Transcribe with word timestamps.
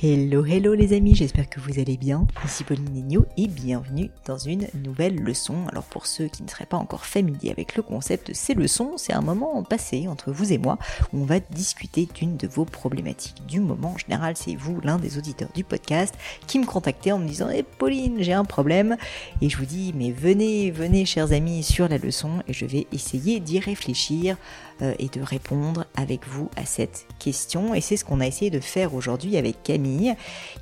Hello, 0.00 0.46
hello 0.46 0.74
les 0.74 0.92
amis, 0.92 1.16
j'espère 1.16 1.50
que 1.50 1.58
vous 1.58 1.80
allez 1.80 1.96
bien. 1.96 2.24
Ici 2.44 2.62
Pauline 2.62 2.92
Negno 2.92 3.26
et 3.36 3.48
bienvenue 3.48 4.12
dans 4.26 4.38
une 4.38 4.68
nouvelle 4.84 5.16
leçon. 5.16 5.66
Alors 5.72 5.82
pour 5.82 6.06
ceux 6.06 6.28
qui 6.28 6.44
ne 6.44 6.48
seraient 6.48 6.66
pas 6.66 6.76
encore 6.76 7.04
familiers 7.04 7.50
avec 7.50 7.74
le 7.74 7.82
concept, 7.82 8.32
ces 8.32 8.54
leçons, 8.54 8.92
c'est 8.96 9.12
un 9.12 9.22
moment 9.22 9.60
passé 9.64 10.06
entre 10.06 10.30
vous 10.30 10.52
et 10.52 10.58
moi 10.58 10.78
où 11.12 11.22
on 11.22 11.24
va 11.24 11.40
discuter 11.40 12.06
d'une 12.14 12.36
de 12.36 12.46
vos 12.46 12.64
problématiques 12.64 13.44
du 13.48 13.58
moment. 13.58 13.94
En 13.94 13.98
général, 13.98 14.36
c'est 14.36 14.54
vous, 14.54 14.80
l'un 14.84 14.98
des 14.98 15.18
auditeurs 15.18 15.50
du 15.52 15.64
podcast, 15.64 16.14
qui 16.46 16.60
me 16.60 16.64
contactez 16.64 17.10
en 17.10 17.18
me 17.18 17.26
disant 17.26 17.48
hey, 17.48 17.64
Pauline, 17.64 18.18
j'ai 18.22 18.34
un 18.34 18.44
problème. 18.44 18.96
Et 19.42 19.48
je 19.48 19.56
vous 19.56 19.66
dis 19.66 19.92
Mais 19.96 20.12
venez, 20.12 20.70
venez, 20.70 21.06
chers 21.06 21.32
amis, 21.32 21.64
sur 21.64 21.88
la 21.88 21.98
leçon 21.98 22.44
et 22.46 22.52
je 22.52 22.66
vais 22.66 22.86
essayer 22.92 23.40
d'y 23.40 23.58
réfléchir 23.58 24.36
euh, 24.80 24.94
et 25.00 25.08
de 25.08 25.20
répondre 25.20 25.86
avec 25.96 26.26
vous 26.28 26.48
à 26.56 26.64
cette 26.64 27.06
question. 27.18 27.74
Et 27.74 27.80
c'est 27.80 27.96
ce 27.96 28.04
qu'on 28.04 28.20
a 28.20 28.26
essayé 28.26 28.48
de 28.48 28.60
faire 28.60 28.94
aujourd'hui 28.94 29.36
avec 29.36 29.62
Camille. 29.64 30.14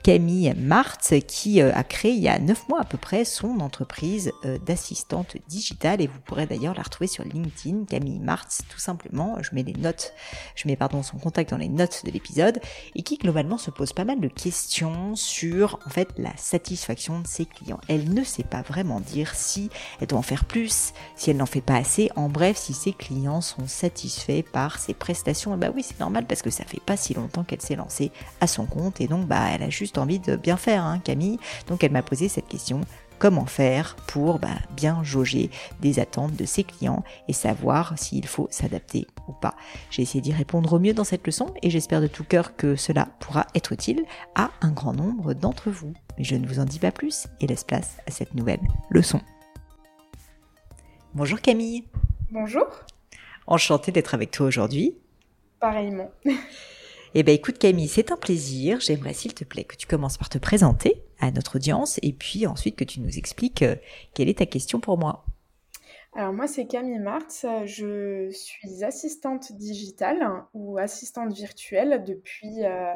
Camille 0.03 0.55
Martz 0.57 1.13
qui 1.27 1.61
euh, 1.61 1.71
a 1.75 1.85
créé 1.85 2.13
il 2.13 2.23
y 2.23 2.29
a 2.29 2.39
9 2.39 2.69
mois 2.69 2.81
à 2.81 2.85
peu 2.85 2.97
près 2.97 3.27
son 3.27 3.61
entreprise 3.61 4.33
euh, 4.47 4.57
d'assistante 4.59 5.37
digitale 5.49 6.01
et 6.01 6.07
vous 6.07 6.19
pourrez 6.25 6.47
d'ailleurs 6.47 6.75
la 6.75 6.83
retrouver 6.83 7.09
sur 7.09 7.25
LinkedIn, 7.25 7.85
Camille 7.85 8.21
Martz 8.21 8.63
tout 8.71 8.79
simplement. 8.79 9.37
Je 9.43 9.55
mets 9.55 9.63
les 9.63 9.75
notes, 9.75 10.15
je 10.55 10.67
mets 10.67 10.77
pardon 10.77 11.03
son 11.03 11.19
contact 11.19 11.51
dans 11.51 11.59
les 11.59 11.69
notes 11.69 12.03
de 12.07 12.11
l'épisode 12.11 12.59
et 12.95 13.03
qui 13.03 13.19
globalement 13.19 13.59
se 13.59 13.71
pose 13.71 13.93
pas 13.93 14.05
mal 14.05 14.21
de 14.21 14.29
questions 14.29 15.15
sur 15.15 15.79
en 15.87 15.91
fait 15.91 16.09
la 16.17 16.35
satisfaction 16.39 17.21
de 17.21 17.27
ses 17.27 17.45
clients. 17.45 17.81
Elle 17.89 18.15
ne 18.15 18.25
sait 18.25 18.45
pas 18.45 18.63
vraiment 18.63 19.01
dire 19.01 19.35
si 19.35 19.69
elle 20.01 20.07
doit 20.07 20.19
en 20.19 20.23
faire 20.23 20.47
plus, 20.47 20.95
si 21.17 21.29
elle 21.29 21.37
n'en 21.37 21.45
fait 21.45 21.61
pas 21.61 21.77
assez, 21.77 22.11
en 22.17 22.31
bref 22.31 22.57
si 22.57 22.73
ses 22.73 22.95
clients 22.95 23.43
sont 23.43 23.67
satisfaits 23.67 24.06
par 24.53 24.79
ses 24.79 24.95
prestations. 24.95 25.55
Et 25.55 25.57
bah 25.57 25.69
oui, 25.75 25.83
c'est 25.83 26.01
normal 26.01 26.27
parce 26.27 26.43
que 26.43 26.51
ça 26.51 26.65
fait 26.65 26.81
pas 26.85 26.97
si 26.97 27.15
longtemps 27.15 27.45
qu'elle 27.45 27.63
s'est 27.63 27.77
lancée 27.77 28.13
à 28.41 28.47
son 28.47 28.67
compte 28.67 29.01
et 29.01 29.07
donc 29.07 29.27
bah 29.27 29.47
elle 29.53 29.63
a 29.63 29.71
juste 29.71 29.99
envie 29.99 30.19
de 30.19 30.37
bien 30.37 30.57
faire, 30.57 30.85
hein, 30.85 30.99
Camille. 30.99 31.39
Donc 31.69 31.85
elle 31.85 31.93
m'a 31.93 32.03
posé 32.03 32.29
cette 32.29 32.49
question 32.49 32.81
comment 33.19 33.47
faire 33.47 33.97
pour 34.07 34.39
bah, 34.39 34.49
bien 34.77 35.03
jauger 35.03 35.51
des 35.81 35.99
attentes 35.99 36.37
de 36.37 36.45
ses 36.45 36.65
clients 36.65 37.03
et 37.29 37.33
savoir 37.33 37.99
s'il 37.99 38.27
faut 38.27 38.49
s'adapter 38.51 39.07
ou 39.29 39.33
pas. 39.33 39.55
J'ai 39.91 40.03
essayé 40.03 40.21
d'y 40.21 40.33
répondre 40.33 40.75
au 40.75 40.79
mieux 40.79 40.95
dans 40.95 41.05
cette 41.05 41.27
leçon 41.27 41.53
et 41.63 41.71
j'espère 41.71 42.01
de 42.01 42.07
tout 42.07 42.25
cœur 42.25 42.57
que 42.57 42.77
cela 42.77 43.09
pourra 43.21 43.47
être 43.55 43.73
utile 43.73 44.05
à 44.35 44.51
un 44.61 44.71
grand 44.71 44.93
nombre 44.93 45.35
d'entre 45.35 45.71
vous. 45.71 45.93
Mais 46.19 46.25
je 46.25 46.37
ne 46.37 46.47
vous 46.47 46.61
en 46.61 46.65
dis 46.65 46.79
pas 46.79 46.93
plus 46.93 47.27
et 47.41 47.47
laisse 47.47 47.65
place 47.65 47.97
à 48.07 48.11
cette 48.11 48.35
nouvelle 48.35 48.61
leçon. 48.91 49.21
Bonjour 51.15 51.41
Camille. 51.41 51.85
Bonjour. 52.31 52.67
Enchantée 53.47 53.93
d'être 53.93 54.15
avec 54.15 54.31
toi 54.31 54.47
aujourd'hui. 54.47 54.97
Pareillement. 55.61 56.11
Eh 57.19 57.23
bien 57.23 57.33
écoute 57.33 57.57
Camille, 57.57 57.89
c'est 57.89 58.13
un 58.13 58.17
plaisir. 58.17 58.81
J'aimerais 58.81 59.15
s'il 59.15 59.33
te 59.33 59.45
plaît 59.45 59.65
que 59.65 59.77
tu 59.77 59.87
commences 59.87 60.19
par 60.19 60.29
te 60.29 60.37
présenter 60.37 61.03
à 61.19 61.31
notre 61.31 61.57
audience 61.57 61.99
et 62.03 62.13
puis 62.13 62.47
ensuite 62.47 62.77
que 62.77 62.85
tu 62.85 63.01
nous 63.01 63.17
expliques 63.17 63.63
euh, 63.63 63.77
quelle 64.13 64.29
est 64.29 64.39
ta 64.39 64.45
question 64.45 64.81
pour 64.81 64.99
moi. 64.99 65.25
Alors 66.15 66.35
moi 66.35 66.47
c'est 66.47 66.67
Camille 66.67 66.99
Martz, 66.99 67.47
je 67.65 68.29
suis 68.31 68.85
assistante 68.85 69.53
digitale 69.53 70.45
ou 70.53 70.77
assistante 70.77 71.33
virtuelle 71.33 72.05
depuis 72.05 72.65
euh, 72.65 72.93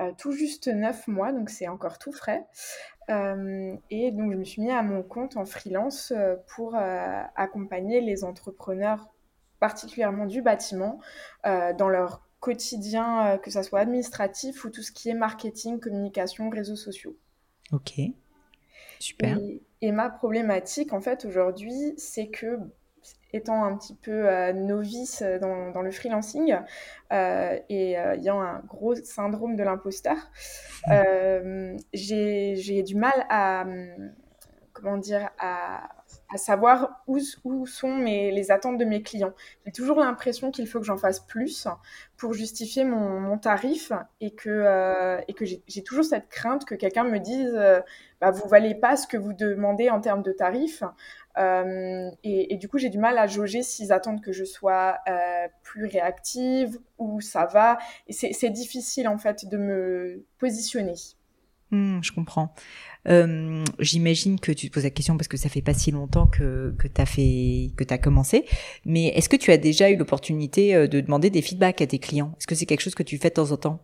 euh, 0.00 0.12
tout 0.18 0.32
juste 0.32 0.68
neuf 0.68 1.06
mois, 1.06 1.32
donc 1.32 1.48
c'est 1.48 1.68
encore 1.68 1.98
tout 1.98 2.12
frais. 2.12 2.44
et 3.08 4.10
donc 4.10 4.32
je 4.32 4.36
me 4.36 4.44
suis 4.44 4.62
mis 4.62 4.70
à 4.70 4.82
mon 4.82 5.02
compte 5.02 5.36
en 5.36 5.44
freelance 5.44 6.12
pour 6.54 6.74
accompagner 6.74 8.00
les 8.00 8.24
entrepreneurs 8.24 9.11
particulièrement 9.62 10.26
du 10.26 10.42
bâtiment, 10.42 10.98
euh, 11.46 11.72
dans 11.72 11.88
leur 11.88 12.26
quotidien, 12.40 13.26
euh, 13.26 13.38
que 13.38 13.48
ce 13.48 13.62
soit 13.62 13.78
administratif 13.78 14.64
ou 14.64 14.70
tout 14.70 14.82
ce 14.82 14.90
qui 14.90 15.08
est 15.08 15.14
marketing, 15.14 15.78
communication, 15.78 16.50
réseaux 16.50 16.74
sociaux. 16.74 17.16
Ok, 17.70 17.92
super. 18.98 19.38
Et, 19.80 19.92
ma 19.92 20.10
problématique, 20.10 20.92
en 20.92 21.00
fait, 21.00 21.24
aujourd'hui, 21.24 21.94
c'est 21.96 22.26
que, 22.26 22.58
étant 23.32 23.64
un 23.64 23.76
petit 23.76 23.94
peu 23.94 24.28
euh, 24.28 24.52
novice 24.52 25.22
dans, 25.40 25.80
le 25.80 25.90
freelancing 25.92 26.56
et 27.12 27.92
ayant 27.92 28.40
un 28.40 28.58
gros 28.66 28.96
syndrome 28.96 29.54
de 29.54 29.62
l'imposteur, 29.62 30.16
j'ai 31.92 32.82
du 32.82 32.96
mal 32.96 33.26
à, 33.30 33.64
comment 34.72 34.98
dire, 34.98 35.30
à 35.38 36.01
à 36.32 36.38
savoir 36.38 37.02
où, 37.06 37.18
sont 37.66 37.98
les 37.98 38.50
attentes 38.50 38.78
de 38.78 38.84
mes 38.84 39.02
clients. 39.02 39.34
J'ai 39.66 39.72
toujours 39.72 40.00
l'impression 40.00 40.50
qu'il 40.50 40.66
faut 40.66 40.78
que 40.78 40.86
j'en 40.86 40.96
fasse 40.96 41.20
plus 41.20 41.68
pour 42.16 42.32
justifier 42.32 42.84
mon, 42.84 43.36
tarif 43.38 43.92
et 44.20 44.30
que, 44.32 44.48
euh, 44.48 45.20
j'ai 45.66 45.82
toujours 45.82 46.04
cette 46.04 46.28
crainte 46.28 46.64
que 46.64 46.74
quelqu'un 46.74 47.04
me 47.04 47.18
dise 47.18 47.52
euh, 47.54 47.80
bah, 48.20 48.30
vous 48.30 48.48
valez 48.48 48.74
pas 48.74 48.96
ce 48.96 49.06
que 49.06 49.16
vous 49.16 49.32
demandez 49.32 49.90
en 49.90 50.00
termes 50.00 50.22
de 50.22 50.32
tarifs. 50.32 50.84
Euh, 51.38 52.10
et, 52.22 52.54
et, 52.54 52.56
du 52.56 52.68
coup, 52.68 52.78
j'ai 52.78 52.90
du 52.90 52.98
mal 52.98 53.18
à 53.18 53.26
jauger 53.26 53.62
s'ils 53.62 53.92
attendent 53.92 54.20
que 54.20 54.32
je 54.32 54.44
sois 54.44 54.98
euh, 55.08 55.48
plus 55.62 55.86
réactive 55.86 56.78
ou 56.98 57.20
ça 57.20 57.46
va. 57.46 57.78
Et 58.06 58.12
c'est 58.12 58.50
difficile 58.50 59.08
en 59.08 59.18
fait 59.18 59.48
de 59.48 59.56
me 59.56 60.24
positionner. 60.38 60.94
Mmh, 61.72 62.00
je 62.02 62.12
comprends. 62.12 62.54
Euh, 63.08 63.64
J'imagine 63.78 64.38
que 64.38 64.52
tu 64.52 64.68
te 64.68 64.74
poses 64.74 64.84
la 64.84 64.90
question 64.90 65.16
parce 65.16 65.26
que 65.26 65.38
ça 65.38 65.48
fait 65.48 65.62
pas 65.62 65.72
si 65.72 65.90
longtemps 65.90 66.26
que, 66.26 66.74
tu 66.78 67.00
as 67.00 67.06
fait 67.06 67.70
que 67.76 67.82
tu 67.82 67.98
commencé, 67.98 68.44
mais 68.84 69.06
est-ce 69.08 69.30
que 69.30 69.36
tu 69.36 69.50
as 69.50 69.56
déjà 69.56 69.90
eu 69.90 69.96
l'opportunité 69.96 70.74
euh, 70.74 70.86
de 70.86 71.00
demander 71.00 71.30
des 71.30 71.40
feedbacks 71.40 71.80
à 71.80 71.86
tes 71.86 71.98
clients? 71.98 72.34
Est-ce 72.38 72.46
que 72.46 72.54
c'est 72.54 72.66
quelque 72.66 72.82
chose 72.82 72.94
que 72.94 73.02
tu 73.02 73.16
fais 73.16 73.30
de 73.30 73.34
temps 73.34 73.52
en 73.52 73.56
temps? 73.56 73.80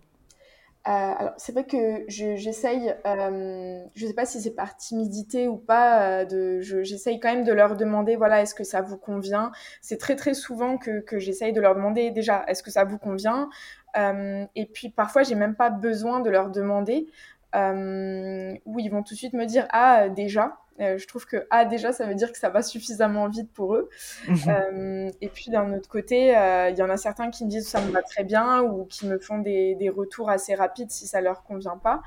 Euh, 0.87 0.91
alors, 0.91 1.33
c'est 1.39 1.53
vrai 1.53 1.65
que 1.65 2.05
j'essaye, 2.09 2.95
je 3.05 4.07
sais 4.07 4.15
pas 4.15 4.27
si 4.27 4.41
c'est 4.41 4.55
par 4.55 4.77
timidité 4.77 5.49
ou 5.49 5.57
pas, 5.57 6.27
j'essaye 6.61 7.21
quand 7.21 7.35
même 7.35 7.45
de 7.45 7.53
leur 7.53 7.75
demander, 7.75 8.17
voilà, 8.17 8.43
est-ce 8.43 8.55
que 8.55 8.65
ça 8.65 8.81
vous 8.83 8.97
convient? 8.97 9.51
C'est 9.83 9.99
très 9.99 10.15
très 10.15 10.35
souvent 10.35 10.79
que, 10.79 11.01
que 11.01 11.19
j'essaye 11.19 11.53
de 11.53 11.61
leur 11.61 11.75
demander 11.75 12.11
déjà, 12.11 12.45
est-ce 12.49 12.63
que 12.63 12.71
ça 12.71 12.85
vous 12.85 12.99
convient? 12.99 13.49
Et 13.97 14.67
puis 14.73 14.91
parfois, 14.91 15.25
j'ai 15.25 15.35
même 15.35 15.57
pas 15.57 15.71
besoin 15.71 16.21
de 16.21 16.31
leur 16.31 16.51
demander. 16.51 17.09
Euh, 17.55 18.55
où 18.67 18.79
ils 18.79 18.91
vont 18.91 19.03
tout 19.03 19.15
de 19.15 19.19
suite 19.19 19.33
me 19.33 19.47
dire 19.47 19.67
ah 19.71 20.11
déjà 20.11 20.59
euh, 20.81 20.99
je 20.99 21.07
trouve 21.07 21.25
que 21.25 21.47
ah 21.49 21.65
déjà 21.65 21.93
ça 21.93 22.05
veut 22.05 22.15
dire 22.15 22.31
que 22.31 22.37
ça 22.37 22.51
va 22.51 22.61
suffisamment 22.61 23.27
vite 23.27 23.51
pour 23.55 23.75
eux 23.75 23.89
mhm. 24.29 24.37
euh, 24.49 25.11
et 25.23 25.31
puis 25.31 25.51
d'un 25.51 25.73
autre 25.73 25.89
côté 25.89 26.27
il 26.27 26.77
y 26.77 26.83
en 26.83 26.91
a 26.91 26.99
certains 26.99 27.31
qui 27.31 27.47
me 27.47 27.49
disent 27.51 27.67
ça 27.67 27.81
me 27.81 27.91
va 27.91 28.03
très 28.03 28.23
bien 28.23 28.61
ou 28.61 28.85
qui 28.85 29.07
me 29.07 29.19
font 29.19 29.39
des, 29.39 29.77
des 29.77 29.89
retours 29.89 30.29
assez 30.29 30.55
rapides 30.55 30.91
si 30.91 31.07
ça 31.07 31.23
leur 31.23 31.43
convient 31.43 31.79
pas 31.79 32.03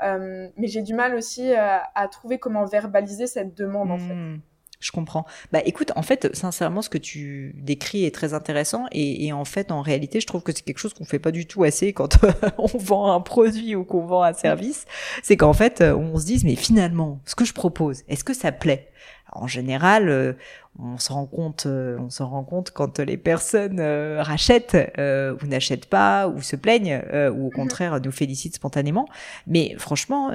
mais 0.00 0.66
j'ai 0.66 0.80
du 0.80 0.94
mal 0.94 1.14
aussi 1.14 1.52
à 1.52 2.08
trouver 2.10 2.38
comment 2.38 2.64
verbaliser 2.64 3.26
cette 3.26 3.54
demande 3.54 3.90
en 3.90 3.98
fait 3.98 4.14
hmm. 4.14 4.40
Je 4.86 4.92
comprends. 4.92 5.26
Bah 5.50 5.58
écoute, 5.64 5.90
en 5.96 6.02
fait, 6.02 6.32
sincèrement, 6.32 6.80
ce 6.80 6.88
que 6.88 6.96
tu 6.96 7.56
décris 7.56 8.04
est 8.04 8.14
très 8.14 8.34
intéressant 8.34 8.84
et, 8.92 9.32
en 9.32 9.44
fait, 9.44 9.72
en 9.72 9.82
réalité, 9.82 10.20
je 10.20 10.28
trouve 10.28 10.44
que 10.44 10.52
c'est 10.54 10.62
quelque 10.62 10.78
chose 10.78 10.94
qu'on 10.94 11.04
fait 11.04 11.18
pas 11.18 11.32
du 11.32 11.44
tout 11.44 11.64
assez 11.64 11.92
quand 11.92 12.18
on 12.58 12.78
vend 12.78 13.12
un 13.12 13.20
produit 13.20 13.74
ou 13.74 13.82
qu'on 13.82 14.06
vend 14.06 14.22
un 14.22 14.32
service. 14.32 14.84
C'est 15.24 15.36
qu'en 15.36 15.54
fait, 15.54 15.82
on 15.82 16.16
se 16.16 16.24
dise, 16.24 16.44
mais 16.44 16.54
finalement, 16.54 17.18
ce 17.24 17.34
que 17.34 17.44
je 17.44 17.52
propose, 17.52 18.04
est-ce 18.06 18.22
que 18.22 18.32
ça 18.32 18.52
plaît? 18.52 18.88
En 19.32 19.48
général, 19.48 20.08
euh, 20.08 20.34
on 20.78 20.98
se 20.98 21.12
rend 21.12 21.26
compte, 21.26 21.64
euh, 21.66 21.96
on 21.98 22.10
s'en 22.10 22.28
rend 22.28 22.44
compte 22.44 22.70
quand 22.70 22.98
les 22.98 23.16
personnes 23.16 23.80
euh, 23.80 24.22
rachètent 24.22 24.76
euh, 24.98 25.34
ou 25.42 25.46
n'achètent 25.46 25.86
pas 25.86 26.28
ou 26.28 26.42
se 26.42 26.56
plaignent 26.56 27.02
ou 27.32 27.46
au 27.46 27.50
mhm. 27.50 27.50
contraire 27.50 28.00
nous 28.00 28.10
félicitent 28.10 28.56
spontanément. 28.56 29.08
Mais 29.46 29.74
franchement, 29.78 30.30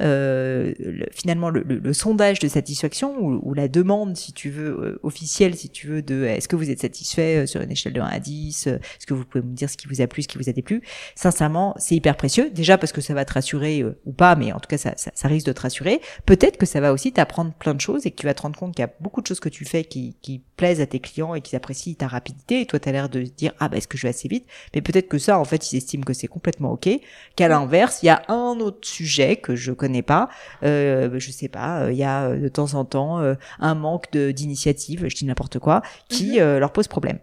finalement, 1.12 1.50
le, 1.50 1.94
sondage 1.94 2.40
de 2.40 2.47
satisfaction 2.47 3.18
ou, 3.19 3.53
la 3.53 3.68
demande, 3.68 4.18
si 4.18 4.34
tu 4.34 4.50
veux, 4.50 5.00
officielle, 5.03 5.56
si 5.56 5.69
tu 5.69 5.88
veux, 5.88 6.02
de 6.02 6.24
est-ce 6.24 6.47
que 6.47 6.56
vous 6.56 6.69
êtes 6.69 6.79
satisfait 6.79 7.46
sur 7.46 7.62
une 7.62 7.72
échelle 7.72 7.94
de 7.94 8.02
1 8.02 8.06
à 8.06 8.19
10, 8.19 8.68
est-ce 8.68 9.05
que 9.05 9.14
vous 9.14 9.26
pouvez 9.26 9.44
me 9.44 9.53
dire 9.53 9.70
ce 9.70 9.78
qui 9.78 9.87
vous 9.87 10.02
a 10.02 10.08
plu, 10.08 10.23
ce 10.23 10.28
qui 10.28 10.37
vous 10.37 10.49
a 10.49 10.53
déplu, 10.53 10.82
sincèrement, 11.16 11.76
c'est 11.78 11.96
hyper 11.96 12.16
précieux. 12.16 12.49
Déjà 12.49 12.78
parce 12.78 12.91
que 12.91 13.02
ça 13.02 13.14
va 13.14 13.26
te 13.26 13.34
rassurer 13.34 13.84
ou 14.05 14.14
pas, 14.14 14.35
mais 14.35 14.52
en 14.52 14.59
tout 14.59 14.67
cas, 14.67 14.78
ça, 14.78 14.94
ça, 14.96 15.11
ça 15.14 15.28
risque 15.28 15.47
de 15.47 15.53
te 15.53 15.61
rassurer. 15.61 16.02
Peut-être 16.26 16.58
que 16.58 16.66
ça 16.66 16.82
va 16.82 16.94
aussi 16.94 17.11
t'apprendre 17.11 17.53
plein 17.53 17.73
de 17.73 17.82
choses 17.82 18.05
et 18.05 18.11
que 18.11 18.16
tu 18.16 18.26
vas 18.26 18.34
te 18.34 18.41
rendre 18.41 18.58
compte 18.58 18.76
qu'il 18.76 18.84
y 18.84 18.87
a 18.87 18.94
beaucoup 18.99 19.22
de 19.22 19.28
choses 19.28 19.40
que 19.40 19.49
tu 19.49 19.66
fais 19.66 19.84
qui, 19.84 20.16
qui 20.22 20.31
plaisent 20.40 20.82
à 20.82 20.86
tes 20.86 21.00
clients 21.00 21.36
et 21.36 21.42
qui 21.42 21.56
apprécient 21.56 21.94
ta 21.94 22.08
rapidité. 22.08 22.62
Et 22.62 22.66
toi, 22.66 22.80
tu 22.80 22.90
as 22.90 22.92
l'air 22.92 23.10
de 23.10 23.22
dire, 23.22 23.54
ah 23.60 23.70
bah 23.70 23.78
est-ce 23.78 23.88
que 23.88 23.98
je 23.98 24.04
vais 24.04 24.10
assez 24.10 24.28
vite? 24.28 24.46
Mais 24.74 24.82
peut-être 24.82 25.08
que 25.08 25.18
ça, 25.18 25.40
en 25.40 25.46
fait, 25.46 25.72
ils 25.72 25.78
estiment 25.78 26.04
que 26.04 26.14
c'est 26.14 26.28
complètement 26.28 26.72
OK. 26.72 26.90
Qu'à 27.36 27.48
l'inverse, 27.48 28.00
il 28.04 28.08
y 28.08 28.10
a 28.10 28.24
un 28.28 28.60
autre 28.60 28.88
sujet 28.88 29.38
que 29.38 29.56
je 29.56 29.72
connais 29.72 30.02
pas. 30.02 30.30
Euh, 30.64 31.20
je 31.20 31.32
sais 31.32 31.48
pas, 31.48 31.84
euh, 31.84 31.92
il 31.92 31.98
y 31.98 32.04
a 32.04 32.26
euh, 32.26 32.38
de 32.38 32.48
temps 32.48 32.74
en 32.74 32.86
temps 32.86 33.20
euh, 33.20 33.36
un 33.60 33.76
manque 33.76 34.16
d'initiative, 34.16 35.08
je 35.08 35.16
dis 35.16 35.26
n'importe 35.26 35.60
quoi, 35.60 35.82
qui 36.10 36.40
mhm. 36.40 36.58
leur 36.58 36.72
pose 36.74 36.88
problème. 36.88 37.20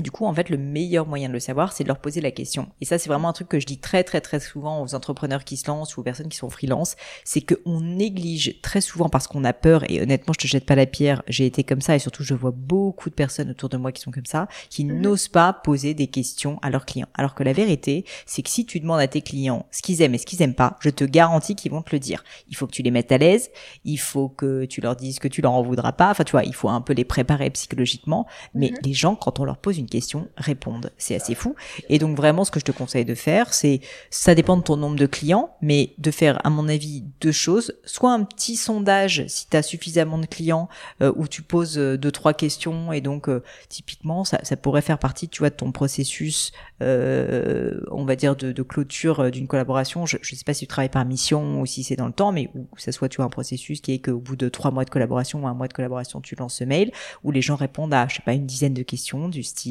Et 0.00 0.02
du 0.02 0.10
coup, 0.10 0.24
en 0.24 0.32
fait, 0.32 0.48
le 0.48 0.56
meilleur 0.56 1.06
moyen 1.06 1.28
de 1.28 1.34
le 1.34 1.40
savoir, 1.40 1.74
c'est 1.74 1.84
de 1.84 1.88
leur 1.88 1.98
poser 1.98 2.22
la 2.22 2.30
question. 2.30 2.68
Et 2.80 2.86
ça, 2.86 2.96
c'est 2.96 3.10
vraiment 3.10 3.28
un 3.28 3.34
truc 3.34 3.48
que 3.48 3.60
je 3.60 3.66
dis 3.66 3.76
très, 3.76 4.02
très, 4.02 4.22
très 4.22 4.40
souvent 4.40 4.82
aux 4.82 4.94
entrepreneurs 4.94 5.44
qui 5.44 5.58
se 5.58 5.66
lancent 5.66 5.94
ou 5.94 6.00
aux 6.00 6.02
personnes 6.02 6.30
qui 6.30 6.38
sont 6.38 6.48
freelance, 6.48 6.96
c'est 7.22 7.42
qu'on 7.42 7.82
néglige 7.82 8.62
très 8.62 8.80
souvent 8.80 9.10
parce 9.10 9.26
qu'on 9.26 9.44
a 9.44 9.52
peur. 9.52 9.84
Et 9.90 10.00
honnêtement, 10.00 10.32
je 10.32 10.38
te 10.38 10.46
jette 10.46 10.64
pas 10.64 10.74
la 10.74 10.86
pierre. 10.86 11.22
J'ai 11.28 11.44
été 11.44 11.64
comme 11.64 11.82
ça 11.82 11.96
et 11.96 11.98
surtout, 11.98 12.22
je 12.22 12.32
vois 12.32 12.50
beaucoup 12.50 13.10
de 13.10 13.14
personnes 13.14 13.50
autour 13.50 13.68
de 13.68 13.76
moi 13.76 13.92
qui 13.92 14.00
sont 14.00 14.10
comme 14.10 14.24
ça, 14.24 14.48
qui 14.70 14.86
mhm. 14.86 15.02
n'osent 15.02 15.28
pas 15.28 15.52
poser 15.52 15.92
des 15.92 16.06
questions 16.06 16.58
à 16.62 16.70
leurs 16.70 16.86
clients. 16.86 17.08
Alors 17.12 17.34
que 17.34 17.42
la 17.42 17.52
vérité, 17.52 18.06
c'est 18.24 18.40
que 18.40 18.48
si 18.48 18.64
tu 18.64 18.80
demandes 18.80 19.00
à 19.00 19.06
tes 19.06 19.20
clients 19.20 19.66
ce 19.70 19.82
qu'ils 19.82 20.00
aiment 20.00 20.14
et 20.14 20.18
ce 20.18 20.24
qu'ils 20.24 20.40
aiment 20.40 20.54
pas, 20.54 20.78
je 20.80 20.88
te 20.88 21.04
garantis 21.04 21.56
qu'ils 21.56 21.72
vont 21.72 21.82
te 21.82 21.94
le 21.94 21.98
dire. 21.98 22.24
Il 22.48 22.56
faut 22.56 22.66
que 22.66 22.72
tu 22.72 22.80
les 22.80 22.90
mettes 22.90 23.12
à 23.12 23.18
l'aise. 23.18 23.50
Il 23.84 23.98
faut 23.98 24.30
que 24.30 24.64
tu 24.64 24.80
leur 24.80 24.96
dises 24.96 25.18
que 25.18 25.28
tu 25.28 25.42
leur 25.42 25.52
en 25.52 25.60
voudras 25.60 25.92
pas. 25.92 26.10
Enfin, 26.10 26.24
tu 26.24 26.32
vois, 26.32 26.44
il 26.44 26.54
faut 26.54 26.70
un 26.70 26.80
peu 26.80 26.94
les 26.94 27.04
préparer 27.04 27.50
psychologiquement. 27.50 28.26
Mais 28.54 28.70
mhm. 28.70 28.78
les 28.82 28.94
gens, 28.94 29.14
quand 29.14 29.40
on 29.40 29.44
leur 29.44 29.58
pose 29.58 29.76
une 29.76 29.89
question, 29.90 30.28
répondent. 30.36 30.90
C'est 30.96 31.14
assez 31.14 31.34
fou. 31.34 31.54
Et 31.88 31.98
donc 31.98 32.16
vraiment, 32.16 32.44
ce 32.44 32.50
que 32.50 32.60
je 32.60 32.64
te 32.64 32.72
conseille 32.72 33.04
de 33.04 33.14
faire, 33.14 33.52
c'est, 33.52 33.80
ça 34.10 34.34
dépend 34.34 34.56
de 34.56 34.62
ton 34.62 34.76
nombre 34.76 34.96
de 34.96 35.06
clients, 35.06 35.50
mais 35.60 35.92
de 35.98 36.10
faire, 36.10 36.44
à 36.44 36.50
mon 36.50 36.68
avis, 36.68 37.04
deux 37.20 37.32
choses. 37.32 37.74
Soit 37.84 38.12
un 38.12 38.24
petit 38.24 38.56
sondage, 38.56 39.24
si 39.28 39.48
tu 39.48 39.56
as 39.56 39.62
suffisamment 39.62 40.18
de 40.18 40.26
clients, 40.26 40.68
euh, 41.02 41.12
où 41.16 41.28
tu 41.28 41.42
poses 41.42 41.78
euh, 41.78 41.98
deux, 41.98 42.10
trois 42.10 42.32
questions, 42.32 42.92
et 42.92 43.00
donc, 43.00 43.28
euh, 43.28 43.42
typiquement, 43.68 44.24
ça, 44.24 44.38
pourrait 44.56 44.82
faire 44.82 44.98
partie, 44.98 45.28
tu 45.28 45.40
vois, 45.40 45.50
de 45.50 45.54
ton 45.54 45.72
processus, 45.72 46.52
on 46.80 48.04
va 48.06 48.16
dire, 48.16 48.36
de, 48.36 48.62
clôture 48.62 49.30
d'une 49.30 49.46
collaboration. 49.46 50.06
Je 50.06 50.16
ne 50.18 50.36
sais 50.36 50.44
pas 50.44 50.54
si 50.54 50.60
tu 50.60 50.66
travailles 50.66 50.88
par 50.88 51.04
mission 51.04 51.60
ou 51.60 51.66
si 51.66 51.82
c'est 51.82 51.96
dans 51.96 52.06
le 52.06 52.12
temps, 52.12 52.32
mais 52.32 52.50
où 52.54 52.66
ça 52.76 52.92
soit, 52.92 53.08
tu 53.08 53.16
vois, 53.16 53.26
un 53.26 53.30
processus 53.30 53.80
qui 53.80 53.92
est 53.92 53.98
qu'au 53.98 54.18
bout 54.18 54.36
de 54.36 54.48
trois 54.48 54.70
mois 54.70 54.84
de 54.84 54.90
collaboration 54.90 55.42
ou 55.42 55.46
un 55.46 55.54
mois 55.54 55.68
de 55.68 55.72
collaboration, 55.72 56.20
tu 56.20 56.36
lances 56.36 56.54
ce 56.54 56.64
mail, 56.64 56.92
où 57.24 57.30
les 57.30 57.42
gens 57.42 57.56
répondent 57.56 57.94
à, 57.94 58.06
je 58.08 58.16
sais 58.16 58.22
pas, 58.22 58.32
une 58.32 58.46
dizaine 58.46 58.74
de 58.74 58.82
questions 58.82 59.28
du 59.28 59.42
style, 59.42 59.69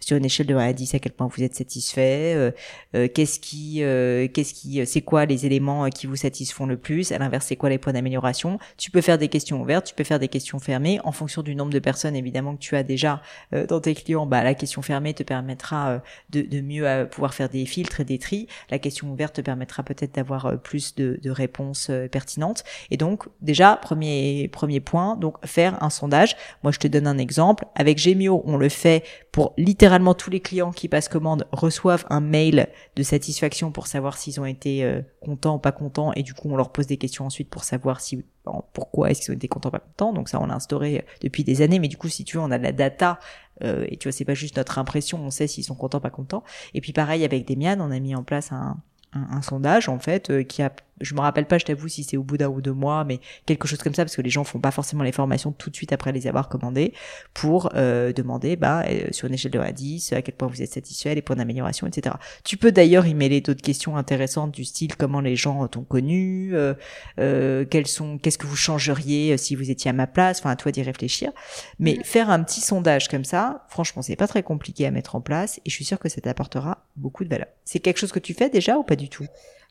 sur 0.00 0.16
une 0.16 0.24
échelle 0.24 0.46
de 0.46 0.54
1 0.54 0.58
à 0.58 0.72
10 0.72 0.94
à 0.94 0.98
quel 0.98 1.12
point 1.12 1.28
vous 1.28 1.42
êtes 1.42 1.54
satisfait, 1.54 2.34
euh, 2.34 2.50
euh, 2.94 3.08
qu'est-ce 3.12 3.40
qui, 3.40 3.82
euh, 3.82 4.28
qu'est-ce 4.28 4.54
qui, 4.54 4.84
c'est 4.86 5.02
quoi 5.02 5.26
les 5.26 5.46
éléments 5.46 5.88
qui 5.90 6.06
vous 6.06 6.16
satisfont 6.16 6.66
le 6.66 6.76
plus, 6.76 7.12
à 7.12 7.18
l'inverse 7.18 7.46
c'est 7.46 7.56
quoi 7.56 7.68
les 7.68 7.78
points 7.78 7.92
d'amélioration? 7.92 8.58
Tu 8.76 8.90
peux 8.90 9.00
faire 9.00 9.18
des 9.18 9.28
questions 9.28 9.60
ouvertes, 9.60 9.86
tu 9.86 9.94
peux 9.94 10.04
faire 10.04 10.18
des 10.18 10.28
questions 10.28 10.58
fermées 10.58 11.00
en 11.04 11.12
fonction 11.12 11.42
du 11.42 11.54
nombre 11.54 11.72
de 11.72 11.78
personnes 11.78 12.16
évidemment 12.16 12.54
que 12.54 12.60
tu 12.60 12.76
as 12.76 12.82
déjà 12.82 13.22
dans 13.68 13.80
tes 13.80 13.94
clients. 13.94 14.26
Bah 14.26 14.42
la 14.42 14.54
question 14.54 14.82
fermée 14.82 15.14
te 15.14 15.22
permettra 15.22 16.02
de, 16.30 16.42
de 16.42 16.60
mieux 16.60 17.06
pouvoir 17.10 17.34
faire 17.34 17.48
des 17.48 17.66
filtres 17.66 18.00
et 18.00 18.04
des 18.04 18.18
tris. 18.18 18.48
La 18.70 18.78
question 18.78 19.10
ouverte 19.10 19.36
te 19.36 19.40
permettra 19.40 19.82
peut-être 19.82 20.14
d'avoir 20.14 20.58
plus 20.60 20.94
de, 20.94 21.18
de 21.22 21.30
réponses 21.30 21.90
pertinentes. 22.10 22.64
Et 22.90 22.96
donc 22.96 23.24
déjà 23.40 23.76
premier 23.76 24.48
premier 24.48 24.80
point, 24.80 25.16
donc 25.16 25.36
faire 25.46 25.82
un 25.82 25.90
sondage. 25.90 26.36
Moi 26.62 26.72
je 26.72 26.78
te 26.78 26.88
donne 26.88 27.06
un 27.06 27.18
exemple. 27.18 27.64
Avec 27.74 27.98
Gemio 27.98 28.42
on 28.44 28.56
le 28.56 28.68
fait 28.68 29.04
pour 29.32 29.54
littéralement 29.56 30.14
tous 30.14 30.30
les 30.30 30.40
clients 30.40 30.72
qui 30.72 30.88
passent 30.88 31.08
commande 31.08 31.46
reçoivent 31.52 32.06
un 32.10 32.20
mail 32.20 32.68
de 32.96 33.02
satisfaction 33.02 33.70
pour 33.70 33.86
savoir 33.86 34.16
s'ils 34.16 34.40
ont 34.40 34.46
été 34.46 34.84
euh, 34.84 35.02
contents 35.20 35.56
ou 35.56 35.58
pas 35.58 35.72
contents. 35.72 36.12
Et 36.14 36.22
du 36.22 36.34
coup 36.34 36.48
on 36.50 36.56
leur 36.56 36.72
pose 36.72 36.86
des 36.86 36.96
questions 36.96 37.26
ensuite 37.26 37.50
pour 37.50 37.64
savoir 37.64 38.00
si 38.00 38.24
pourquoi 38.72 39.10
est-ce 39.10 39.20
qu'ils 39.20 39.32
ont 39.32 39.36
été 39.36 39.48
contents 39.48 39.68
ou 39.68 39.72
pas 39.72 39.80
contents. 39.80 40.12
Donc 40.12 40.28
ça 40.28 40.40
on 40.40 40.46
l'a 40.46 40.54
instauré 40.54 41.04
depuis 41.20 41.44
des 41.44 41.62
années. 41.62 41.78
Mais 41.78 41.88
du 41.88 41.96
coup 41.96 42.08
si 42.08 42.24
tu 42.24 42.36
veux 42.36 42.42
on 42.42 42.50
a 42.50 42.58
de 42.58 42.64
la 42.64 42.72
data 42.72 43.18
euh, 43.62 43.84
et 43.88 43.96
tu 43.96 44.08
vois 44.08 44.12
c'est 44.12 44.24
pas 44.24 44.34
juste 44.34 44.56
notre 44.56 44.78
impression. 44.78 45.18
On 45.22 45.30
sait 45.30 45.46
s'ils 45.46 45.64
sont 45.64 45.74
contents 45.74 45.98
ou 45.98 46.02
pas 46.02 46.10
contents. 46.10 46.44
Et 46.74 46.80
puis 46.80 46.92
pareil 46.92 47.24
avec 47.24 47.46
Demian 47.46 47.78
on 47.80 47.90
a 47.90 48.00
mis 48.00 48.14
en 48.14 48.22
place 48.22 48.50
un, 48.52 48.78
un, 49.12 49.42
sondage 49.42 49.88
en 49.88 49.98
fait 49.98 50.30
euh, 50.30 50.42
qui 50.42 50.62
a 50.62 50.72
je 51.00 51.14
me 51.14 51.20
rappelle 51.20 51.46
pas, 51.46 51.58
je 51.58 51.64
t'avoue 51.64 51.88
si 51.88 52.04
c'est 52.04 52.16
au 52.16 52.22
bout 52.22 52.36
d'un 52.36 52.48
ou 52.48 52.60
deux 52.60 52.72
mois, 52.72 53.04
mais 53.04 53.20
quelque 53.46 53.66
chose 53.66 53.78
comme 53.78 53.94
ça, 53.94 54.04
parce 54.04 54.16
que 54.16 54.22
les 54.22 54.30
gens 54.30 54.44
font 54.44 54.60
pas 54.60 54.70
forcément 54.70 55.02
les 55.02 55.12
formations 55.12 55.52
tout 55.52 55.70
de 55.70 55.76
suite 55.76 55.92
après 55.92 56.12
les 56.12 56.26
avoir 56.26 56.48
commandées, 56.48 56.92
pour 57.34 57.70
euh, 57.74 58.12
demander, 58.12 58.56
bah, 58.56 58.84
euh, 58.88 59.08
sur 59.10 59.28
une 59.28 59.34
échelle 59.34 59.52
de 59.52 59.58
1 59.58 59.62
à 59.62 59.72
10, 59.72 60.12
à 60.12 60.22
quel 60.22 60.34
point 60.34 60.48
vous 60.48 60.62
êtes 60.62 60.72
satisfait, 60.72 61.14
les 61.14 61.22
points 61.22 61.36
d'amélioration, 61.36 61.86
etc. 61.86 62.16
Tu 62.44 62.56
peux 62.56 62.72
d'ailleurs 62.72 63.06
y 63.06 63.14
mêler 63.14 63.40
d'autres 63.40 63.62
questions 63.62 63.96
intéressantes 63.96 64.52
du 64.52 64.64
style 64.64 64.96
comment 64.96 65.20
les 65.20 65.36
gens 65.36 65.66
t'ont 65.68 65.84
connu, 65.84 66.50
euh, 66.54 66.74
euh 67.18 67.64
quels 67.68 67.86
sont, 67.86 68.18
qu'est-ce 68.18 68.38
que 68.38 68.46
vous 68.46 68.56
changeriez 68.56 69.36
si 69.36 69.54
vous 69.54 69.70
étiez 69.70 69.90
à 69.90 69.94
ma 69.94 70.06
place, 70.06 70.40
enfin 70.40 70.50
à 70.50 70.56
toi 70.56 70.72
d'y 70.72 70.82
réfléchir. 70.82 71.32
Mais 71.78 71.98
faire 72.04 72.30
un 72.30 72.42
petit 72.42 72.60
sondage 72.60 73.08
comme 73.08 73.24
ça, 73.24 73.66
franchement, 73.68 74.02
c'est 74.02 74.16
pas 74.16 74.28
très 74.28 74.42
compliqué 74.42 74.86
à 74.86 74.90
mettre 74.90 75.16
en 75.16 75.20
place, 75.20 75.58
et 75.64 75.70
je 75.70 75.74
suis 75.74 75.84
sûre 75.84 75.98
que 75.98 76.08
ça 76.08 76.20
t'apportera 76.20 76.86
beaucoup 76.96 77.24
de 77.24 77.28
valeur. 77.28 77.48
C'est 77.64 77.80
quelque 77.80 77.98
chose 77.98 78.12
que 78.12 78.18
tu 78.18 78.34
fais 78.34 78.50
déjà 78.50 78.78
ou 78.78 78.82
pas 78.82 78.96
du 78.96 79.08
tout? 79.08 79.26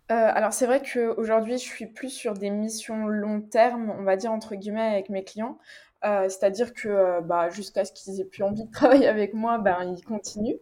Euh, 0.10 0.32
alors 0.34 0.54
c'est 0.54 0.66
vrai 0.66 0.82
qu'aujourd'hui, 0.82 1.54
je 1.54 1.64
suis 1.64 1.88
plus 1.88 2.10
sur 2.10 2.34
des 2.34 2.50
missions 2.50 3.08
long 3.08 3.42
terme, 3.42 3.94
on 4.00 4.04
va 4.04 4.16
dire 4.16 4.32
entre 4.32 4.56
guillemets, 4.56 4.82
avec 4.82 5.10
mes 5.10 5.24
clients. 5.24 5.58
Euh, 6.06 6.30
c'est-à-dire 6.30 6.74
que 6.74 6.88
euh, 6.88 7.22
bah, 7.22 7.50
jusqu'à 7.50 7.84
ce 7.84 7.92
qu'ils 7.92 8.22
aient 8.22 8.26
plus 8.26 8.44
envie 8.44 8.64
de 8.64 8.72
travailler 8.72 9.08
avec 9.08 9.34
moi, 9.34 9.58
ben, 9.58 9.96
ils 9.98 10.04
continuent. 10.04 10.60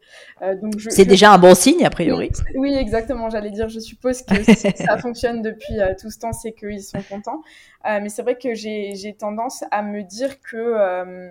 donc 0.61 0.73
c'est 0.89 1.05
déjà 1.05 1.31
un 1.31 1.37
bon 1.37 1.53
signe, 1.53 1.85
a 1.85 1.89
priori. 1.89 2.31
Oui, 2.55 2.73
exactement. 2.73 3.29
J'allais 3.29 3.51
dire, 3.51 3.69
je 3.69 3.79
suppose 3.79 4.23
que 4.23 4.41
si 4.55 4.71
ça 4.71 4.97
fonctionne 4.97 5.41
depuis 5.41 5.77
tout 6.01 6.09
ce 6.09 6.17
temps, 6.17 6.33
c'est 6.33 6.53
qu'ils 6.53 6.83
sont 6.83 7.01
contents. 7.07 7.41
mais 7.83 8.09
c'est 8.09 8.23
vrai 8.23 8.37
que 8.37 8.55
j'ai 8.55 9.15
tendance 9.19 9.63
à 9.69 9.83
me 9.83 10.01
dire 10.01 10.41
que 10.41 11.29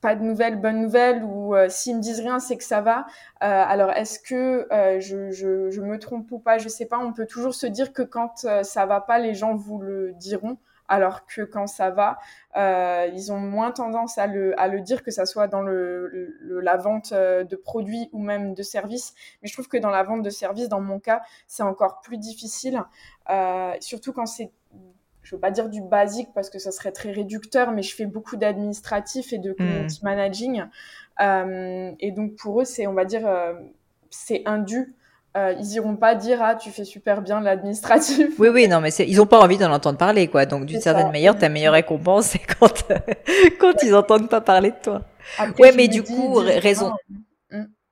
pas 0.00 0.14
de 0.14 0.22
nouvelles, 0.22 0.60
bonnes 0.60 0.82
nouvelles, 0.82 1.22
ou 1.24 1.54
euh, 1.54 1.68
s'ils 1.68 1.96
me 1.96 2.00
disent 2.00 2.20
rien, 2.20 2.38
c'est 2.38 2.56
que 2.56 2.64
ça 2.64 2.80
va. 2.80 3.06
Euh, 3.42 3.64
alors, 3.66 3.90
est-ce 3.92 4.18
que 4.18 4.68
euh, 4.72 5.00
je, 5.00 5.30
je, 5.30 5.80
me 5.80 5.98
trompe 5.98 6.30
ou 6.32 6.38
pas 6.38 6.58
Je 6.58 6.68
sais 6.68 6.86
pas. 6.86 6.98
On 6.98 7.12
peut 7.12 7.26
toujours 7.26 7.54
se 7.54 7.66
dire 7.66 7.92
que 7.92 8.02
quand 8.02 8.44
euh, 8.44 8.62
ça 8.62 8.86
va 8.86 9.00
pas, 9.00 9.18
les 9.18 9.34
gens 9.34 9.54
vous 9.54 9.78
le 9.78 10.12
diront, 10.12 10.58
alors 10.88 11.26
que 11.26 11.42
quand 11.42 11.66
ça 11.66 11.90
va, 11.90 12.18
ils 13.12 13.32
ont 13.32 13.38
moins 13.38 13.72
tendance 13.72 14.18
à 14.18 14.26
le, 14.26 14.58
à 14.60 14.68
le 14.68 14.80
dire, 14.80 15.02
que 15.02 15.10
ça 15.10 15.26
soit 15.26 15.48
dans 15.48 15.62
le, 15.62 16.38
la 16.62 16.76
vente 16.76 17.12
de 17.12 17.56
produits 17.56 18.08
ou 18.12 18.20
même 18.20 18.54
de 18.54 18.62
services. 18.62 19.12
Mais 19.42 19.48
je 19.48 19.52
trouve 19.54 19.66
que 19.66 19.78
dans 19.78 19.90
la 19.90 20.04
vente 20.04 20.22
de 20.22 20.30
services, 20.30 20.68
dans 20.68 20.80
mon 20.80 21.00
cas, 21.00 21.22
c'est 21.48 21.64
encore 21.64 22.00
plus 22.02 22.18
difficile, 22.18 22.84
surtout 23.80 24.12
quand 24.12 24.26
c'est 24.26 24.52
je 25.26 25.34
veux 25.34 25.40
pas 25.40 25.50
dire 25.50 25.68
du 25.68 25.82
basique 25.82 26.28
parce 26.36 26.50
que 26.50 26.60
ça 26.60 26.70
serait 26.70 26.92
très 26.92 27.10
réducteur, 27.10 27.72
mais 27.72 27.82
je 27.82 27.96
fais 27.96 28.06
beaucoup 28.06 28.36
d'administratif 28.36 29.32
et 29.32 29.38
de 29.38 29.50
hmm. 29.50 29.56
community 29.56 30.00
managing. 30.04 30.64
Euh, 31.20 31.90
et 31.98 32.12
donc 32.12 32.36
pour 32.36 32.60
eux, 32.60 32.64
c'est, 32.64 32.86
on 32.86 32.92
va 32.92 33.04
dire, 33.04 33.26
euh, 33.26 33.54
c'est 34.08 34.42
indu. 34.46 34.94
Euh, 35.36 35.52
ils 35.58 35.72
iront 35.74 35.96
pas 35.96 36.14
dire 36.14 36.38
ah 36.40 36.54
tu 36.54 36.70
fais 36.70 36.84
super 36.84 37.22
bien 37.22 37.40
l'administratif. 37.40 38.38
Oui 38.38 38.48
oui 38.48 38.68
non 38.68 38.80
mais 38.80 38.88
ils 38.90 39.20
ont 39.20 39.26
pas 39.26 39.38
envie 39.38 39.58
d'en 39.58 39.70
entendre 39.70 39.98
parler 39.98 40.28
quoi 40.28 40.46
donc 40.46 40.64
d'une 40.64 40.80
certaine 40.80 41.12
manière 41.12 41.36
ta 41.36 41.50
meilleure 41.50 41.74
récompense 41.74 42.24
c'est 42.28 42.38
quand 42.38 42.72
quand 43.60 43.82
ils 43.82 43.94
entendent 43.94 44.30
pas 44.30 44.40
parler 44.40 44.70
de 44.70 44.76
toi. 44.82 45.02
ouais 45.58 45.72
mais 45.76 45.88
du 45.88 46.02
coup 46.02 46.36
raison. 46.36 46.90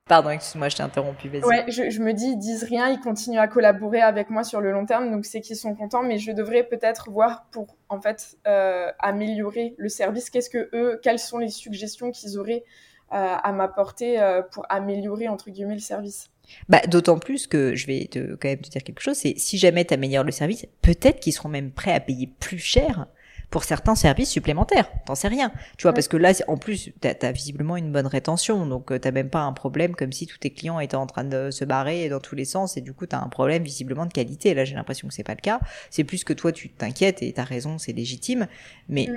Pardon, 0.07 0.29
excuse-moi, 0.29 0.69
je 0.69 0.77
t'ai 0.77 0.83
interrompu. 0.83 1.31
Ouais, 1.31 1.65
je, 1.69 1.89
je, 1.89 2.03
me 2.03 2.13
dis, 2.13 2.33
ils 2.33 2.39
disent 2.39 2.65
rien, 2.65 2.91
ils 2.91 3.01
continuent 3.01 3.39
à 3.39 3.49
collaborer 3.49 4.03
avec 4.03 4.29
moi 4.29 4.45
sur 4.45 4.61
le 4.61 4.71
long 4.71 4.85
terme, 4.85 5.11
donc 5.11 5.25
c'est 5.25 5.41
qu'ils 5.41 5.57
sont 5.57 5.75
contents, 5.75 6.03
mais 6.03 6.19
je 6.19 6.31
devrais 6.31 6.63
peut-être 6.63 7.11
voir 7.11 7.47
pour 7.51 7.75
en 7.89 7.99
fait 7.99 8.37
euh, 8.47 8.93
améliorer 8.99 9.75
le 9.79 9.89
service. 9.89 10.29
Qu'est-ce 10.29 10.51
que 10.51 10.69
eux, 10.75 11.01
quelles 11.03 11.19
sont 11.19 11.39
les 11.39 11.49
suggestions 11.49 12.11
qu'ils 12.11 12.39
auraient 12.39 12.65
euh, 13.13 13.37
à 13.43 13.53
m'apporter 13.53 14.21
euh, 14.21 14.43
pour 14.43 14.67
améliorer 14.69 15.29
entre 15.29 15.49
guillemets 15.49 15.73
le 15.73 15.81
service? 15.81 16.29
Bah, 16.69 16.83
d'autant 16.87 17.19
plus 17.19 17.47
que 17.47 17.75
je 17.75 17.87
vais 17.87 18.07
te, 18.11 18.35
quand 18.35 18.49
même 18.49 18.61
te 18.61 18.69
dire 18.69 18.83
quelque 18.83 19.01
chose, 19.01 19.17
c'est 19.17 19.39
si 19.39 19.57
jamais 19.57 19.87
tu 19.87 19.95
améliores 19.95 20.25
le 20.25 20.33
service, 20.33 20.67
peut-être 20.83 21.19
qu'ils 21.19 21.33
seront 21.33 21.49
même 21.49 21.71
prêts 21.71 21.95
à 21.95 22.01
payer 22.01 22.27
plus 22.27 22.59
cher 22.59 23.07
pour 23.55 23.63
certains 23.63 23.95
services 23.95 24.31
supplémentaires. 24.31 24.91
T'en 25.07 25.15
sais 25.15 25.29
rien. 25.29 25.53
Tu 25.79 25.85
vois, 25.85 25.93
parce 25.93 26.09
que 26.09 26.17
là, 26.17 26.33
en 26.49 26.57
plus, 26.57 26.91
tu 27.01 27.07
as, 27.09 27.31
visiblement 27.31 27.77
une 27.77 27.93
bonne 27.93 28.09
rétention. 28.09 28.67
Donc, 28.67 28.91
euh, 28.91 28.99
t'as 28.99 29.13
même 29.13 29.31
pas 29.31 29.43
un 29.43 29.53
problème 29.53 29.95
comme 29.95 30.11
si 30.11 30.27
tous 30.27 30.39
tes 30.39 30.51
clients 30.51 30.81
étaient 30.81 30.97
en 30.97 31.07
train 31.07 31.23
de 31.23 31.53
se 31.53 31.65
barrer 31.65 32.09
dans 32.09 32.19
tous 32.19 32.35
les 32.35 32.47
sens. 32.47 32.77
Et 32.77 32.81
du 32.81 32.93
coup, 32.93 33.07
tu 33.07 33.15
as 33.15 33.23
un 33.23 33.29
problème 33.29 33.63
visiblement 33.63 34.07
de 34.07 34.13
qualité. 34.13 34.55
Là, 34.55 34.65
j'ai 34.65 34.75
l'impression 34.75 35.07
que 35.07 35.15
c'est 35.15 35.23
pas 35.23 35.37
le 35.37 35.41
cas. 35.41 35.61
C'est 35.91 36.03
plus 36.03 36.25
que 36.25 36.33
toi, 36.33 36.51
tu 36.51 36.69
t'inquiètes 36.69 37.23
et 37.23 37.33
t'as 37.33 37.45
raison, 37.45 37.79
c'est 37.79 37.93
légitime. 37.93 38.49
Mais 38.89 39.09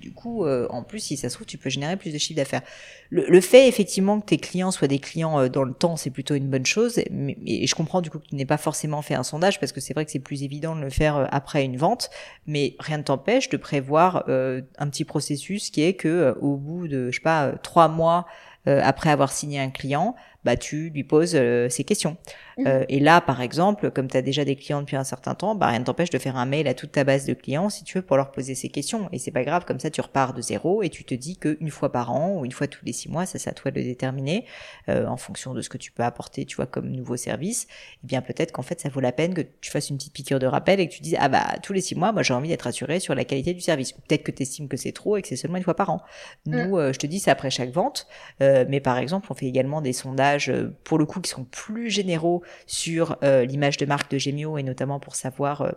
du 0.00 0.10
coup, 0.12 0.46
euh, 0.46 0.66
en 0.70 0.82
plus, 0.82 1.00
si 1.00 1.18
ça 1.18 1.28
se 1.28 1.34
trouve, 1.34 1.46
tu 1.46 1.58
peux 1.58 1.68
générer 1.68 1.96
plus 1.96 2.12
de 2.12 2.18
chiffre 2.18 2.38
d'affaires. 2.38 2.62
Le, 3.10 3.40
fait, 3.42 3.68
effectivement, 3.68 4.20
que 4.20 4.26
tes 4.26 4.38
clients 4.38 4.70
soient 4.70 4.88
des 4.88 5.00
clients 5.00 5.38
euh, 5.38 5.48
dans 5.48 5.64
le 5.64 5.74
temps, 5.74 5.96
c'est 5.96 6.08
plutôt 6.08 6.34
une 6.34 6.48
bonne 6.48 6.64
chose. 6.64 6.98
Mais, 7.10 7.36
et 7.44 7.66
je 7.66 7.74
comprends 7.74 8.00
du 8.00 8.08
coup 8.08 8.18
que 8.18 8.28
tu 8.28 8.36
n'aies 8.36 8.46
pas 8.46 8.56
forcément 8.56 9.02
fait 9.02 9.14
un 9.14 9.22
sondage 9.22 9.60
parce 9.60 9.70
que 9.70 9.80
c'est 9.80 9.92
vrai 9.92 10.06
que 10.06 10.10
c'est 10.10 10.18
plus 10.18 10.44
évident 10.44 10.74
de 10.74 10.80
le 10.80 10.88
faire 10.88 11.28
après 11.30 11.64
une 11.64 11.76
vente. 11.76 12.08
Mais 12.46 12.74
rien 12.78 12.98
ne 12.98 13.02
t'empêche 13.02 13.50
de 13.50 13.58
prévoir 13.58 13.81
voir 13.82 14.24
euh, 14.28 14.62
un 14.78 14.88
petit 14.88 15.04
processus 15.04 15.70
qui 15.70 15.82
est 15.82 15.94
que 15.94 16.08
euh, 16.08 16.34
au 16.40 16.56
bout 16.56 16.88
de 16.88 17.10
je 17.10 17.16
sais 17.16 17.22
pas 17.22 17.46
euh, 17.46 17.52
trois 17.62 17.88
mois 17.88 18.26
après 18.64 19.10
avoir 19.10 19.32
signé 19.32 19.58
un 19.58 19.70
client, 19.70 20.14
bah 20.44 20.56
tu 20.56 20.90
lui 20.90 21.04
poses 21.04 21.36
ces 21.68 21.84
questions. 21.84 22.16
Mhm. 22.58 22.84
et 22.90 23.00
là, 23.00 23.20
par 23.22 23.40
exemple, 23.40 23.90
comme 23.90 24.08
tu 24.08 24.16
as 24.16 24.22
déjà 24.22 24.44
des 24.44 24.56
clients 24.56 24.80
depuis 24.80 24.96
un 24.96 25.04
certain 25.04 25.34
temps, 25.34 25.54
bah 25.54 25.68
rien 25.68 25.78
ne 25.78 25.84
t'empêche 25.84 26.10
de 26.10 26.18
faire 26.18 26.36
un 26.36 26.44
mail 26.44 26.68
à 26.68 26.74
toute 26.74 26.92
ta 26.92 27.02
base 27.04 27.24
de 27.24 27.32
clients 27.32 27.70
si 27.70 27.82
tu 27.82 27.96
veux 27.98 28.02
pour 28.02 28.16
leur 28.18 28.30
poser 28.30 28.54
ces 28.54 28.68
questions. 28.68 29.08
Et 29.12 29.18
c'est 29.18 29.30
pas 29.30 29.42
grave, 29.44 29.64
comme 29.64 29.80
ça 29.80 29.90
tu 29.90 30.00
repars 30.02 30.34
de 30.34 30.42
zéro 30.42 30.82
et 30.82 30.90
tu 30.90 31.04
te 31.04 31.14
dis 31.14 31.38
qu'une 31.38 31.70
fois 31.70 31.90
par 31.92 32.12
an 32.12 32.36
ou 32.38 32.44
une 32.44 32.52
fois 32.52 32.66
tous 32.66 32.84
les 32.84 32.92
six 32.92 33.08
mois, 33.08 33.24
ça 33.24 33.38
c'est 33.38 33.48
à 33.48 33.54
toi 33.54 33.70
de 33.70 33.78
le 33.80 33.84
déterminer 33.84 34.44
en 34.88 35.16
fonction 35.16 35.54
de 35.54 35.62
ce 35.62 35.68
que 35.70 35.78
tu 35.78 35.92
peux 35.92 36.02
apporter, 36.02 36.44
tu 36.44 36.56
vois, 36.56 36.66
comme 36.66 36.90
nouveau 36.90 37.16
service. 37.16 37.66
Eh 38.04 38.06
bien 38.06 38.20
peut-être 38.20 38.52
qu'en 38.52 38.62
fait 38.62 38.80
ça 38.80 38.88
vaut 38.90 39.00
la 39.00 39.12
peine 39.12 39.32
que 39.34 39.42
tu 39.60 39.70
fasses 39.70 39.88
une 39.90 39.96
petite 39.96 40.12
piqûre 40.12 40.38
de 40.38 40.46
rappel 40.46 40.78
et 40.80 40.88
que 40.88 40.92
tu 40.94 41.00
dises 41.02 41.16
ah 41.18 41.28
bah 41.28 41.46
tous 41.62 41.72
les 41.72 41.80
six 41.80 41.94
mois, 41.94 42.12
moi 42.12 42.22
j'ai 42.22 42.34
envie 42.34 42.48
d'être 42.48 42.66
assuré 42.66 43.00
sur 43.00 43.14
la 43.14 43.24
qualité 43.24 43.54
du 43.54 43.60
service. 43.60 43.92
Peut-être 43.92 44.22
que 44.24 44.30
tu 44.30 44.42
estimes 44.42 44.68
que 44.68 44.76
c'est 44.76 44.92
trop 44.92 45.16
et 45.16 45.22
que 45.22 45.28
c'est 45.28 45.36
seulement 45.36 45.56
une 45.56 45.62
fois 45.64 45.76
par 45.76 45.88
an. 45.90 46.02
Nous, 46.46 46.76
Mm. 46.76 46.92
je 46.92 46.98
te 46.98 47.06
dis, 47.06 47.18
c'est 47.20 47.30
après 47.30 47.50
chaque 47.50 47.70
vente. 47.70 48.06
Euh, 48.42 48.64
mais 48.68 48.80
par 48.80 48.98
exemple, 48.98 49.26
on 49.30 49.34
fait 49.34 49.46
également 49.46 49.80
des 49.80 49.92
sondages, 49.92 50.31
euh, 50.48 50.70
pour 50.84 50.98
le 50.98 51.06
coup, 51.06 51.20
qui 51.20 51.30
sont 51.30 51.44
plus 51.44 51.90
généraux 51.90 52.42
sur 52.66 53.16
euh, 53.22 53.44
l'image 53.44 53.76
de 53.76 53.86
marque 53.86 54.10
de 54.10 54.18
Gemio 54.18 54.58
et 54.58 54.62
notamment 54.62 55.00
pour 55.00 55.14
savoir 55.14 55.74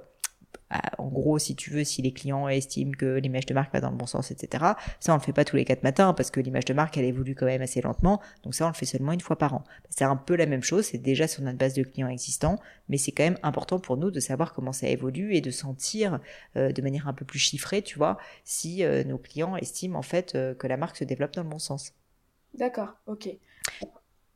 en 0.98 1.08
gros, 1.08 1.40
si 1.40 1.56
tu 1.56 1.70
veux, 1.70 1.84
si 1.84 2.02
les 2.02 2.12
clients 2.12 2.48
estiment 2.48 2.92
que 2.92 3.18
l'image 3.18 3.46
de 3.46 3.54
marque 3.54 3.74
va 3.74 3.82
dans 3.82 3.92
le 3.92 3.96
bon 3.96 4.06
sens, 4.06 4.32
etc. 4.32 4.64
Ça, 5.00 5.14
on 5.14 5.18
le 5.18 5.22
fait 5.22 5.34
pas 5.34 5.46
tous 5.46 5.56
les 5.56 5.66
quatre 5.66 5.84
matins 5.84 6.14
parce 6.14 6.32
que 6.32 6.40
l'image 6.40 6.66
de 6.66 6.74
marque, 6.74 6.98
elle 6.98 7.06
évolue 7.06 7.36
quand 7.36 7.46
même 7.46 7.62
assez 7.62 7.82
lentement. 7.82 8.22
Donc 8.44 8.56
ça, 8.56 8.66
on 8.66 8.70
le 8.70 8.74
fait 8.74 8.86
seulement 8.86 9.12
une 9.12 9.22
fois 9.22 9.38
par 9.38 9.54
an. 9.54 9.64
C'est 9.90 10.06
un 10.06 10.16
peu 10.16 10.36
la 10.36 10.46
même 10.46 10.64
chose. 10.64 10.86
C'est 10.86 10.98
déjà 10.98 11.28
sur 11.28 11.44
notre 11.44 11.58
base 11.58 11.74
de 11.74 11.84
clients 11.84 12.08
existants, 12.08 12.60
mais 12.90 12.98
c'est 12.98 13.12
quand 13.12 13.24
même 13.24 13.38
important 13.44 13.80
pour 13.80 13.98
nous 13.98 14.12
de 14.12 14.20
savoir 14.20 14.54
comment 14.54 14.74
ça 14.74 14.88
évolue 14.88 15.36
et 15.36 15.42
de 15.42 15.52
sentir 15.52 16.20
euh, 16.58 16.72
de 16.72 16.82
manière 16.82 17.08
un 17.08 17.14
peu 17.14 17.26
plus 17.26 17.40
chiffrée, 17.40 17.82
tu 17.82 17.98
vois, 17.98 18.18
si 18.44 18.84
euh, 18.84 19.04
nos 19.04 19.18
clients 19.18 19.56
estiment 19.56 20.00
en 20.00 20.04
fait 20.04 20.36
euh, 20.36 20.54
que 20.56 20.68
la 20.68 20.78
marque 20.78 20.98
se 20.98 21.04
développe 21.04 21.34
dans 21.34 21.44
le 21.44 21.50
bon 21.50 21.60
sens. 21.60 21.94
D'accord, 22.54 22.94
ok. 23.06 23.30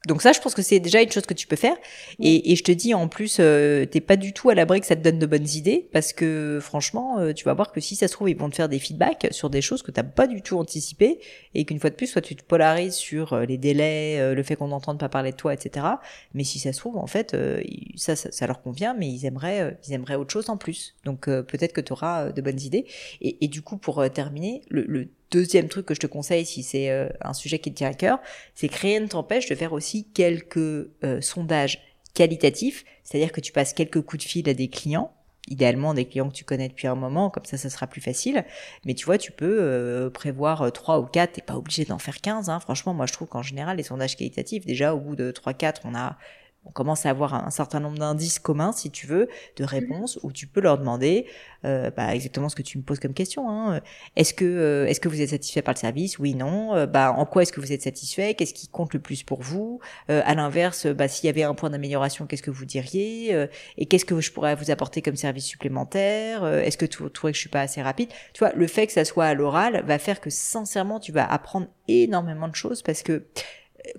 Donc 0.07 0.21
ça, 0.21 0.31
je 0.31 0.39
pense 0.39 0.55
que 0.55 0.61
c'est 0.61 0.79
déjà 0.79 1.01
une 1.01 1.11
chose 1.11 1.25
que 1.25 1.33
tu 1.33 1.45
peux 1.45 1.57
faire. 1.57 1.75
Et, 2.19 2.51
et 2.51 2.55
je 2.55 2.63
te 2.63 2.71
dis, 2.71 2.93
en 2.93 3.09
plus, 3.09 3.37
euh, 3.39 3.85
t'es 3.85 3.99
pas 3.99 4.15
du 4.15 4.31
tout 4.31 4.49
à 4.49 4.55
l'abri 4.55 4.79
que 4.79 4.85
ça 4.85 4.95
te 4.95 5.01
donne 5.01 5.19
de 5.19 5.25
bonnes 5.25 5.47
idées, 5.49 5.89
parce 5.91 6.13
que 6.13 6.59
franchement, 6.61 7.19
euh, 7.19 7.33
tu 7.33 7.43
vas 7.43 7.53
voir 7.53 7.71
que 7.73 7.81
si 7.81 7.95
ça 7.95 8.07
se 8.07 8.13
trouve, 8.13 8.29
ils 8.29 8.37
vont 8.37 8.49
te 8.49 8.55
faire 8.55 8.69
des 8.69 8.79
feedbacks 8.79 9.27
sur 9.31 9.49
des 9.49 9.61
choses 9.61 9.83
que 9.83 9.91
t'as 9.91 10.03
pas 10.03 10.27
du 10.27 10.41
tout 10.41 10.57
anticipées, 10.57 11.19
et 11.53 11.65
qu'une 11.65 11.79
fois 11.79 11.89
de 11.89 11.95
plus, 11.95 12.07
soit 12.07 12.21
tu 12.21 12.35
te 12.35 12.43
polarises 12.43 12.95
sur 12.95 13.33
euh, 13.33 13.45
les 13.45 13.57
délais, 13.57 14.19
euh, 14.19 14.35
le 14.35 14.43
fait 14.43 14.55
qu'on 14.55 14.69
n'entende 14.69 14.99
pas 14.99 15.09
parler 15.09 15.31
de 15.31 15.37
toi, 15.37 15.53
etc. 15.53 15.85
Mais 16.33 16.43
si 16.43 16.59
ça 16.59 16.71
se 16.73 16.79
trouve, 16.79 16.97
en 16.97 17.07
fait, 17.07 17.33
euh, 17.33 17.61
ça, 17.95 18.15
ça, 18.15 18.31
ça, 18.31 18.47
leur 18.47 18.61
convient, 18.61 18.93
mais 18.93 19.09
ils 19.09 19.25
aimeraient, 19.25 19.61
euh, 19.61 19.71
ils 19.87 19.93
aimeraient 19.93 20.15
autre 20.15 20.31
chose 20.31 20.49
en 20.49 20.57
plus. 20.57 20.95
Donc 21.05 21.25
peut-être 21.25 21.73
que 21.73 21.81
tu 21.81 21.91
auras 21.91 22.31
de 22.31 22.41
bonnes 22.41 22.61
idées. 22.61 22.85
Et, 23.21 23.43
et, 23.43 23.47
du 23.47 23.61
coup, 23.61 23.77
pour 23.77 24.03
terminer, 24.11 24.61
le, 24.69 24.83
le 24.87 25.09
deuxième 25.31 25.67
truc 25.67 25.85
que 25.85 25.93
je 25.93 25.99
te 25.99 26.07
conseille 26.07 26.45
si 26.45 26.63
c'est 26.63 26.89
euh, 26.89 27.09
un 27.21 27.33
sujet 27.33 27.59
qui 27.59 27.71
te 27.71 27.77
tient 27.77 27.89
à 27.89 27.93
cœur, 27.93 28.19
c'est 28.55 28.67
que 28.67 28.77
rien 28.77 28.99
ne 28.99 29.07
t'empêche 29.07 29.47
de 29.47 29.55
faire 29.55 29.73
aussi 29.73 30.05
quelques 30.13 30.57
euh, 30.57 31.21
sondages 31.21 31.79
qualitatifs, 32.13 32.85
c'est-à-dire 33.03 33.31
que 33.31 33.41
tu 33.41 33.51
passes 33.51 33.73
quelques 33.73 34.01
coups 34.01 34.23
de 34.23 34.29
fil 34.29 34.49
à 34.49 34.53
des 34.53 34.67
clients, 34.67 35.13
idéalement 35.47 35.93
des 35.93 36.05
clients 36.05 36.29
que 36.29 36.33
tu 36.35 36.43
connais 36.43 36.67
depuis 36.67 36.87
un 36.87 36.95
moment, 36.95 37.29
comme 37.29 37.45
ça 37.45 37.57
ça 37.57 37.69
sera 37.69 37.87
plus 37.87 38.01
facile, 38.01 38.43
mais 38.85 38.93
tu 38.93 39.05
vois, 39.05 39.17
tu 39.17 39.31
peux 39.31 39.57
euh, 39.61 40.09
prévoir 40.09 40.71
trois 40.71 40.99
ou 40.99 41.05
quatre, 41.05 41.33
t'es 41.33 41.41
pas 41.41 41.55
obligé 41.55 41.85
d'en 41.85 41.99
faire 41.99 42.21
15, 42.21 42.49
hein. 42.49 42.59
franchement 42.59 42.93
moi 42.93 43.05
je 43.05 43.13
trouve 43.13 43.27
qu'en 43.27 43.43
général 43.43 43.77
les 43.77 43.83
sondages 43.83 44.17
qualitatifs, 44.17 44.65
déjà 44.65 44.93
au 44.93 44.99
bout 44.99 45.15
de 45.15 45.31
3-4 45.31 45.81
on 45.85 45.95
a 45.95 46.17
on 46.65 46.71
commence 46.71 47.05
à 47.05 47.09
avoir 47.09 47.33
un 47.33 47.49
certain 47.49 47.79
nombre 47.79 47.97
d'indices 47.97 48.37
communs, 48.37 48.71
si 48.71 48.91
tu 48.91 49.07
veux, 49.07 49.27
de 49.55 49.63
réponses, 49.63 50.19
où 50.23 50.31
tu 50.31 50.45
peux 50.45 50.59
leur 50.61 50.77
demander 50.77 51.25
euh, 51.65 51.89
bah, 51.89 52.13
exactement 52.13 52.47
ce 52.49 52.55
que 52.55 52.61
tu 52.61 52.77
me 52.77 52.83
poses 52.83 52.99
comme 52.99 53.13
question. 53.13 53.49
Hein. 53.49 53.81
Est-ce 54.15 54.33
que, 54.33 54.45
euh, 54.45 54.85
est-ce 54.85 54.99
que 54.99 55.09
vous 55.09 55.21
êtes 55.21 55.29
satisfait 55.29 55.61
par 55.61 55.73
le 55.73 55.79
service? 55.79 56.19
Oui, 56.19 56.35
non. 56.35 56.75
Euh, 56.75 56.85
bah, 56.85 57.13
en 57.13 57.25
quoi 57.25 57.41
est-ce 57.41 57.51
que 57.53 57.59
vous 57.61 57.71
êtes 57.71 57.81
satisfait? 57.81 58.33
Qu'est-ce 58.33 58.53
qui 58.53 58.67
compte 58.67 58.93
le 58.93 58.99
plus 58.99 59.23
pour 59.23 59.41
vous? 59.41 59.79
Euh, 60.09 60.21
À 60.25 60.35
l'inverse, 60.35 60.85
bah, 60.85 61.07
s'il 61.07 61.25
y 61.25 61.29
avait 61.29 61.43
un 61.43 61.55
point 61.55 61.69
d'amélioration, 61.69 62.27
qu'est-ce 62.27 62.43
que 62.43 62.51
vous 62.51 62.65
diriez? 62.65 63.33
Euh, 63.33 63.47
Et 63.77 63.85
qu'est-ce 63.85 64.05
que 64.05 64.19
je 64.19 64.31
pourrais 64.31 64.55
vous 64.55 64.69
apporter 64.69 65.01
comme 65.01 65.15
service 65.15 65.45
supplémentaire? 65.45 66.43
Euh, 66.43 66.61
Est-ce 66.61 66.77
que 66.77 66.85
tu 66.85 66.97
trouvez 67.11 67.31
que 67.31 67.35
je 67.37 67.41
suis 67.41 67.49
pas 67.49 67.61
assez 67.61 67.81
rapide? 67.81 68.09
Tu 68.33 68.39
vois, 68.39 68.51
le 68.53 68.67
fait 68.67 68.85
que 68.85 68.93
ça 68.93 69.05
soit 69.05 69.25
à 69.25 69.33
l'oral 69.33 69.83
va 69.85 69.97
faire 69.97 70.21
que 70.21 70.29
sincèrement, 70.29 70.99
tu 70.99 71.11
vas 71.11 71.25
apprendre 71.25 71.67
énormément 71.87 72.47
de 72.47 72.55
choses 72.55 72.81
parce 72.83 73.01
que 73.01 73.25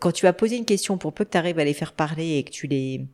quand 0.01 0.13
tu 0.13 0.27
vas 0.27 0.33
poser 0.33 0.57
une 0.57 0.65
question, 0.65 0.99
pour 0.99 1.13
peu 1.13 1.25
que 1.25 1.31
tu 1.31 1.39
arrives 1.39 1.59
à 1.59 1.65
les 1.65 1.75
faire 1.75 1.93
parler 1.93 2.37
et 2.37 2.45
que 2.45 2.51
tu 2.51 2.67
les, 2.67 3.07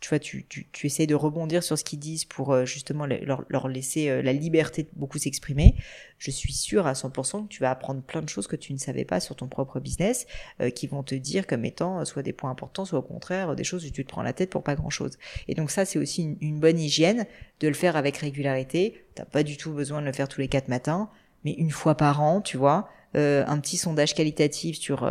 tu 0.00 0.10
vois, 0.10 0.18
tu, 0.18 0.44
tu, 0.48 0.66
tu 0.70 0.86
essaies 0.86 1.06
de 1.06 1.14
rebondir 1.14 1.62
sur 1.62 1.78
ce 1.78 1.82
qu'ils 1.82 1.98
disent 1.98 2.24
pour 2.24 2.52
euh, 2.52 2.64
justement 2.64 3.06
leur, 3.06 3.44
leur 3.48 3.68
laisser 3.68 4.08
euh, 4.08 4.22
la 4.22 4.32
liberté 4.32 4.82
de 4.82 4.88
beaucoup 4.94 5.18
s'exprimer, 5.18 5.74
je 6.18 6.30
suis 6.30 6.52
sûre 6.52 6.86
à 6.86 6.92
100% 6.92 7.44
que 7.44 7.48
tu 7.48 7.60
vas 7.60 7.70
apprendre 7.70 8.02
plein 8.02 8.20
de 8.20 8.28
choses 8.28 8.46
que 8.46 8.56
tu 8.56 8.72
ne 8.72 8.78
savais 8.78 9.04
pas 9.04 9.20
sur 9.20 9.36
ton 9.36 9.48
propre 9.48 9.80
business, 9.80 10.26
euh, 10.60 10.70
qui 10.70 10.86
vont 10.86 11.02
te 11.02 11.14
dire 11.14 11.46
comme 11.46 11.64
étant 11.64 12.04
soit 12.04 12.22
des 12.22 12.32
points 12.32 12.50
importants, 12.50 12.84
soit 12.84 12.98
au 12.98 13.02
contraire 13.02 13.56
des 13.56 13.64
choses 13.64 13.84
où 13.86 13.90
tu 13.90 14.04
te 14.04 14.08
prends 14.08 14.22
la 14.22 14.32
tête 14.32 14.50
pour 14.50 14.62
pas 14.62 14.74
grand-chose. 14.74 15.18
Et 15.48 15.54
donc 15.54 15.70
ça, 15.70 15.84
c'est 15.84 15.98
aussi 15.98 16.22
une, 16.22 16.36
une, 16.40 16.60
bonne 16.60 16.78
hygiène 16.78 17.26
de 17.60 17.68
le 17.68 17.74
faire 17.74 17.96
avec 17.96 18.18
régularité. 18.18 19.02
T'as 19.14 19.24
pas 19.24 19.42
du 19.42 19.56
tout 19.56 19.72
besoin 19.72 20.02
de 20.02 20.06
le 20.06 20.12
faire 20.12 20.28
tous 20.28 20.40
les 20.40 20.48
quatre 20.48 20.68
matins, 20.68 21.10
mais 21.44 21.52
une 21.52 21.70
fois 21.70 21.96
par 21.96 22.22
an, 22.22 22.40
tu 22.40 22.56
vois, 22.56 22.88
un 23.14 23.58
petit 23.60 23.78
sondage 23.78 24.14
qualitatif 24.14 24.76
sur 24.76 25.08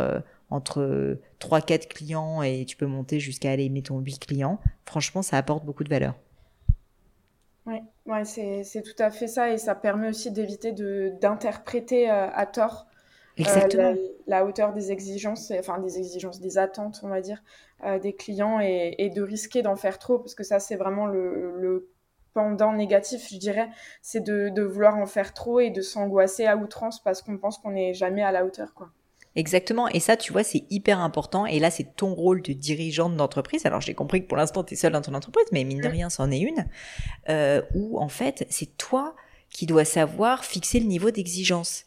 entre 0.50 1.18
3-4 1.40 1.88
clients 1.88 2.42
et 2.42 2.64
tu 2.66 2.76
peux 2.76 2.86
monter 2.86 3.20
jusqu'à 3.20 3.50
aller, 3.50 3.68
mettons, 3.68 3.98
8 3.98 4.18
clients, 4.18 4.60
franchement, 4.84 5.22
ça 5.22 5.36
apporte 5.36 5.64
beaucoup 5.64 5.84
de 5.84 5.90
valeur. 5.90 6.14
Ouais, 7.66 7.82
ouais 8.06 8.24
c'est 8.24 8.82
tout 8.82 9.02
à 9.02 9.10
fait 9.10 9.26
ça 9.26 9.50
et 9.50 9.58
ça 9.58 9.74
permet 9.74 10.08
aussi 10.08 10.30
d'éviter 10.30 10.72
d'interpréter 11.20 12.08
euh, 12.10 12.28
à 12.32 12.46
tort 12.46 12.86
Exactement. 13.36 13.90
Euh, 13.90 13.96
la, 14.26 14.38
la, 14.38 14.46
hauteur 14.46 14.72
des 14.72 14.92
exigences, 14.92 15.52
enfin 15.58 15.78
des 15.78 15.98
exigences, 15.98 16.40
des 16.40 16.58
attentes, 16.58 17.00
on 17.02 17.08
va 17.08 17.20
dire, 17.20 17.42
euh, 17.84 17.98
des 17.98 18.14
clients 18.14 18.60
et, 18.60 18.94
et 18.98 19.10
de 19.10 19.22
risquer 19.22 19.62
d'en 19.62 19.76
faire 19.76 19.98
trop 19.98 20.18
parce 20.18 20.34
que 20.34 20.42
ça, 20.42 20.58
c'est 20.58 20.76
vraiment 20.76 21.06
le, 21.06 21.54
le, 21.58 21.90
pendant 22.32 22.72
négatif, 22.72 23.28
je 23.30 23.36
dirais, 23.36 23.68
c'est 24.00 24.20
de, 24.20 24.48
de, 24.48 24.62
vouloir 24.62 24.96
en 24.96 25.06
faire 25.06 25.34
trop 25.34 25.60
et 25.60 25.70
de 25.70 25.82
s'angoisser 25.82 26.46
à 26.46 26.56
outrance 26.56 27.02
parce 27.02 27.20
qu'on 27.20 27.36
pense 27.36 27.58
qu'on 27.58 27.72
n'est 27.72 27.94
jamais 27.94 28.22
à 28.22 28.32
la 28.32 28.44
hauteur, 28.44 28.72
quoi. 28.74 28.90
Exactement. 29.36 29.86
Et 29.88 30.00
ça, 30.00 30.16
tu 30.16 30.32
vois, 30.32 30.42
c'est 30.42 30.64
hyper 30.70 30.98
important. 30.98 31.44
Et 31.44 31.58
là, 31.58 31.70
c'est 31.70 31.94
ton 31.94 32.14
rôle 32.14 32.40
de 32.40 32.54
dirigeante 32.54 33.16
d'entreprise. 33.16 33.66
Alors, 33.66 33.82
j'ai 33.82 33.94
compris 33.94 34.22
que 34.22 34.26
pour 34.26 34.38
l'instant, 34.38 34.64
tu 34.64 34.74
es 34.74 34.76
seule 34.76 34.92
dans 34.92 35.02
ton 35.02 35.14
entreprise, 35.14 35.46
mais 35.52 35.62
mine 35.62 35.82
de 35.82 35.88
rien, 35.88 36.08
c'en 36.08 36.30
est 36.30 36.40
une. 36.40 36.66
Euh, 37.28 37.60
où, 37.74 38.00
en 38.00 38.08
fait, 38.08 38.46
c'est 38.48 38.76
toi 38.78 39.14
qui 39.56 39.64
dois 39.64 39.86
savoir 39.86 40.44
fixer 40.44 40.80
le 40.80 40.86
niveau 40.86 41.10
d'exigence. 41.10 41.84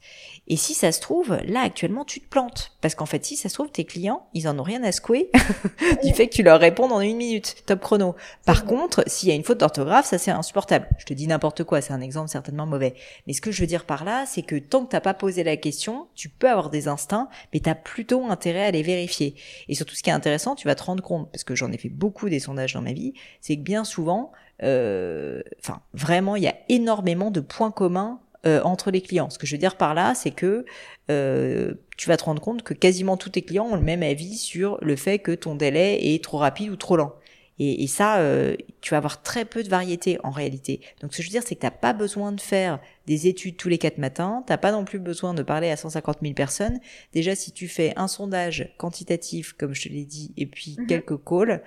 Et 0.48 0.58
si 0.58 0.74
ça 0.74 0.92
se 0.92 1.00
trouve, 1.00 1.38
là 1.46 1.62
actuellement, 1.62 2.04
tu 2.04 2.20
te 2.20 2.28
plantes. 2.28 2.72
Parce 2.82 2.96
qu'en 2.96 3.06
fait, 3.06 3.24
si 3.24 3.36
ça 3.36 3.48
se 3.48 3.54
trouve, 3.54 3.70
tes 3.70 3.86
clients, 3.86 4.28
ils 4.34 4.48
en 4.48 4.58
ont 4.58 4.64
rien 4.64 4.84
à 4.84 4.92
secouer 4.92 5.30
du 6.04 6.12
fait 6.16 6.28
que 6.28 6.34
tu 6.34 6.42
leur 6.42 6.60
réponds 6.60 6.90
en 6.90 7.00
une 7.00 7.18
minute, 7.18 7.58
top 7.68 7.82
chrono. 7.82 8.16
Par 8.44 8.66
contre, 8.66 9.04
s'il 9.06 9.30
y 9.30 9.32
a 9.32 9.36
une 9.36 9.44
faute 9.44 9.60
d'orthographe, 9.60 10.08
ça 10.08 10.18
c'est 10.18 10.32
insupportable. 10.32 10.88
Je 10.98 11.06
te 11.06 11.14
dis 11.14 11.28
n'importe 11.28 11.64
quoi, 11.64 11.80
c'est 11.80 11.94
un 11.94 12.02
exemple 12.02 12.30
certainement 12.30 12.66
mauvais. 12.66 12.96
Mais 13.28 13.34
ce 13.34 13.42
que 13.42 13.52
je 13.52 13.62
veux 13.62 13.68
dire 13.68 13.86
par 13.86 14.04
là, 14.04 14.26
c'est 14.26 14.42
que 14.42 14.56
tant 14.56 14.84
que 14.84 14.90
t'as 14.90 15.00
pas 15.02 15.14
posé 15.14 15.44
la 15.44 15.56
question, 15.56 16.08
tu 16.16 16.28
peux 16.28 16.50
avoir 16.50 16.72
des 16.72 16.88
instincts, 16.88 17.30
mais 17.54 17.60
t'as 17.60 17.76
plutôt 17.76 18.26
intérêt 18.26 18.66
à 18.66 18.72
les 18.72 18.82
vérifier. 18.82 19.36
Et 19.68 19.76
surtout, 19.76 19.94
ce 19.94 20.02
qui 20.02 20.10
est 20.10 20.14
intéressant, 20.14 20.56
tu 20.56 20.66
vas 20.66 20.74
te 20.74 20.82
rendre 20.82 21.04
compte, 21.04 21.32
parce 21.32 21.44
que 21.44 21.54
j'en 21.54 21.72
ai 21.72 21.78
fait 21.78 21.90
beaucoup 21.90 22.30
des 22.30 22.40
sondages 22.40 22.74
dans 22.74 22.82
ma 22.82 22.94
vie, 22.94 23.14
c'est 23.42 23.56
que 23.58 23.62
bien 23.62 23.84
souvent, 23.84 24.32
enfin, 24.62 25.82
vraiment, 25.94 26.36
il 26.36 26.44
y 26.44 26.48
a 26.48 26.56
énormément 26.70 27.32
de 27.32 27.40
points 27.40 27.72
communs 27.72 28.20
euh, 28.48 28.62
entre 28.64 28.90
les 28.90 29.02
clients. 29.02 29.30
Ce 29.30 29.38
que 29.38 29.46
je 29.46 29.54
veux 29.54 29.60
dire 29.60 29.76
par 29.76 29.94
là, 29.94 30.16
c'est 30.16 30.32
que 30.32 30.64
euh, 31.12 31.74
tu 31.98 32.08
vas 32.08 32.16
te 32.16 32.24
rendre 32.24 32.42
compte 32.42 32.64
que 32.64 32.74
quasiment 32.74 33.18
tous 33.18 33.32
tes 33.32 33.42
clients 33.42 33.66
ont 33.66 33.76
le 33.76 33.82
même 33.82 34.02
avis 34.02 34.38
sur 34.38 34.78
le 34.82 34.96
fait 34.96 35.20
que 35.20 35.34
ton 35.34 35.56
délai 35.56 36.14
est 36.14 36.24
trop 36.24 36.38
rapide 36.38 36.70
ou 36.70 36.78
trop 36.78 36.96
lent. 36.96 37.14
Et, 37.60 37.84
et 37.84 37.88
ça, 37.88 38.20
euh, 38.20 38.56
tu 38.80 38.92
vas 38.92 38.98
avoir 38.98 39.22
très 39.24 39.44
peu 39.44 39.62
de 39.62 39.68
variété 39.68 40.20
en 40.24 40.32
réalité. 40.32 40.80
Donc 41.02 41.12
ce 41.12 41.18
que 41.18 41.24
je 41.24 41.28
veux 41.28 41.34
dire, 41.34 41.44
c'est 41.46 41.56
que 41.56 41.60
tu 41.60 41.66
n'as 41.66 41.72
pas 41.72 41.92
besoin 41.92 42.32
de 42.32 42.40
faire 42.40 42.80
des 43.08 43.28
études 43.28 43.58
tous 43.58 43.68
les 43.68 43.78
quatre 43.78 43.98
matins, 43.98 44.42
t'as 44.48 44.56
pas 44.56 44.72
non 44.72 44.86
plus 44.86 45.00
besoin 45.00 45.34
de 45.34 45.44
parler 45.44 45.70
à 45.70 45.76
150 45.76 46.20
000 46.22 46.34
personnes. 46.34 46.80
Déjà, 47.12 47.36
si 47.36 47.52
tu 47.52 47.68
fais 47.68 47.92
un 47.98 48.08
sondage 48.08 48.74
quantitatif, 48.78 49.52
comme 49.52 49.76
je 49.76 49.90
te 49.90 49.90
l'ai 49.90 50.06
dit, 50.06 50.32
et 50.38 50.46
puis 50.46 50.78
mmh. 50.80 50.86
quelques 50.86 51.18
calls, 51.26 51.62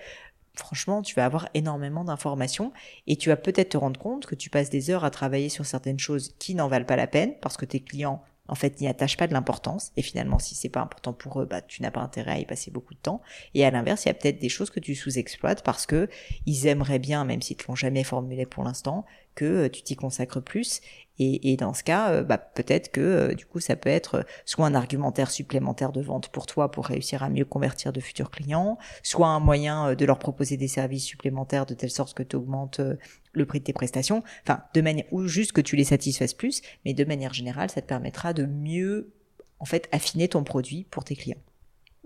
franchement, 0.55 1.03
tu 1.03 1.15
vas 1.15 1.25
avoir 1.25 1.49
énormément 1.55 2.05
d'informations 2.05 2.73
et 3.07 3.17
tu 3.17 3.29
vas 3.29 3.37
peut-être 3.37 3.71
te 3.71 3.77
rendre 3.77 3.99
compte 3.99 4.27
que 4.27 4.35
tu 4.35 4.51
passes 4.51 4.71
des 4.71 4.91
heures 4.91 5.05
à 5.05 5.11
travailler 5.11 5.49
sur 5.49 5.67
certaines 5.67 5.99
choses 5.99 6.35
qui 6.39 6.55
n'en 6.55 6.69
valent 6.69 6.85
pas 6.85 6.97
la 6.97 7.07
peine 7.07 7.35
parce 7.41 7.57
que 7.57 7.65
tes 7.65 7.81
clients 7.81 8.23
en 8.49 8.55
fait 8.55 8.81
n'y 8.81 8.89
attachent 8.89 9.17
pas 9.17 9.29
de 9.29 9.33
l'importance 9.33 9.93
et 9.97 10.03
finalement 10.03 10.39
si 10.39 10.55
c'est 10.55 10.69
pas 10.69 10.81
important 10.81 11.13
pour 11.13 11.41
eux 11.41 11.47
bah 11.47 11.63
tu 11.63 11.81
n'as 11.81 11.93
pas 11.93 12.01
intérêt 12.01 12.33
à 12.33 12.39
y 12.39 12.45
passer 12.45 12.71
beaucoup 12.71 12.93
de 12.93 12.99
temps. 12.99 13.23
Et 13.55 13.65
à 13.65 13.71
l'inverse 13.71 14.05
il 14.05 14.09
y 14.09 14.11
a 14.11 14.15
peut-être 14.15 14.41
des 14.41 14.49
choses 14.49 14.71
que 14.71 14.81
tu 14.81 14.95
sous-exploites 14.95 15.63
parce 15.63 15.87
que 15.87 16.09
ils 16.45 16.67
aimeraient 16.67 16.99
bien 16.99 17.25
même 17.25 17.41
s'ils 17.41 17.57
te 17.57 17.69
l'ont 17.69 17.77
jamais 17.77 18.05
formulé 18.05 18.45
pour 18.45 18.65
l'instant 18.65 19.07
que 19.35 19.69
tu 19.69 19.83
t'y 19.83 19.97
consacres 19.97 20.41
plus 20.41 20.81
et, 21.19 21.53
et, 21.53 21.57
dans 21.57 21.75
ce 21.75 21.85
cas, 21.85 22.23
bah, 22.23 22.39
peut-être 22.39 22.91
que 22.91 23.35
du 23.35 23.45
coup, 23.47 23.61
ça 23.61 23.77
peut 23.77 23.91
être 23.91 24.25
soit 24.45 24.67
un 24.67 24.75
argumentaire 24.75 25.31
supplémentaire 25.31 25.93
de 25.93 26.01
vente 26.01 26.29
pour 26.29 26.47
toi 26.47 26.71
pour 26.71 26.87
réussir 26.87 27.23
à 27.23 27.29
mieux 27.29 27.45
convertir 27.45 27.93
de 27.93 28.01
futurs 28.01 28.31
clients, 28.31 28.79
soit 29.03 29.29
un 29.29 29.39
moyen 29.39 29.95
de 29.95 30.05
leur 30.05 30.19
proposer 30.19 30.57
des 30.57 30.69
services 30.69 31.05
supplémentaires 31.05 31.67
de 31.67 31.75
telle 31.75 31.91
sorte 31.91 32.15
que 32.15 32.23
tu 32.23 32.37
augmentes 32.37 32.81
le 33.33 33.47
prix 33.47 33.61
de 33.61 33.65
tes 33.65 33.73
prestations. 33.73 34.23
Enfin, 34.43 34.63
de 34.75 34.81
manière 34.81 35.05
ou 35.13 35.27
juste 35.27 35.53
que 35.53 35.61
tu 35.61 35.77
les 35.77 35.85
satisfasses 35.85 36.35
plus, 36.35 36.63
mais 36.85 36.95
de 36.95 37.05
manière 37.05 37.35
générale, 37.35 37.71
ça 37.71 37.83
te 37.83 37.87
permettra 37.87 38.33
de 38.33 38.47
mieux 38.47 39.13
en 39.59 39.65
fait 39.65 39.89
affiner 39.93 40.29
ton 40.29 40.45
produit 40.45 40.85
pour 40.91 41.05
tes 41.05 41.15
clients. 41.15 41.43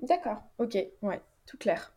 D'accord. 0.02 0.42
Ok. 0.59 0.76
Ouais. 1.02 1.21
tout 1.47 1.56
clair. 1.56 1.92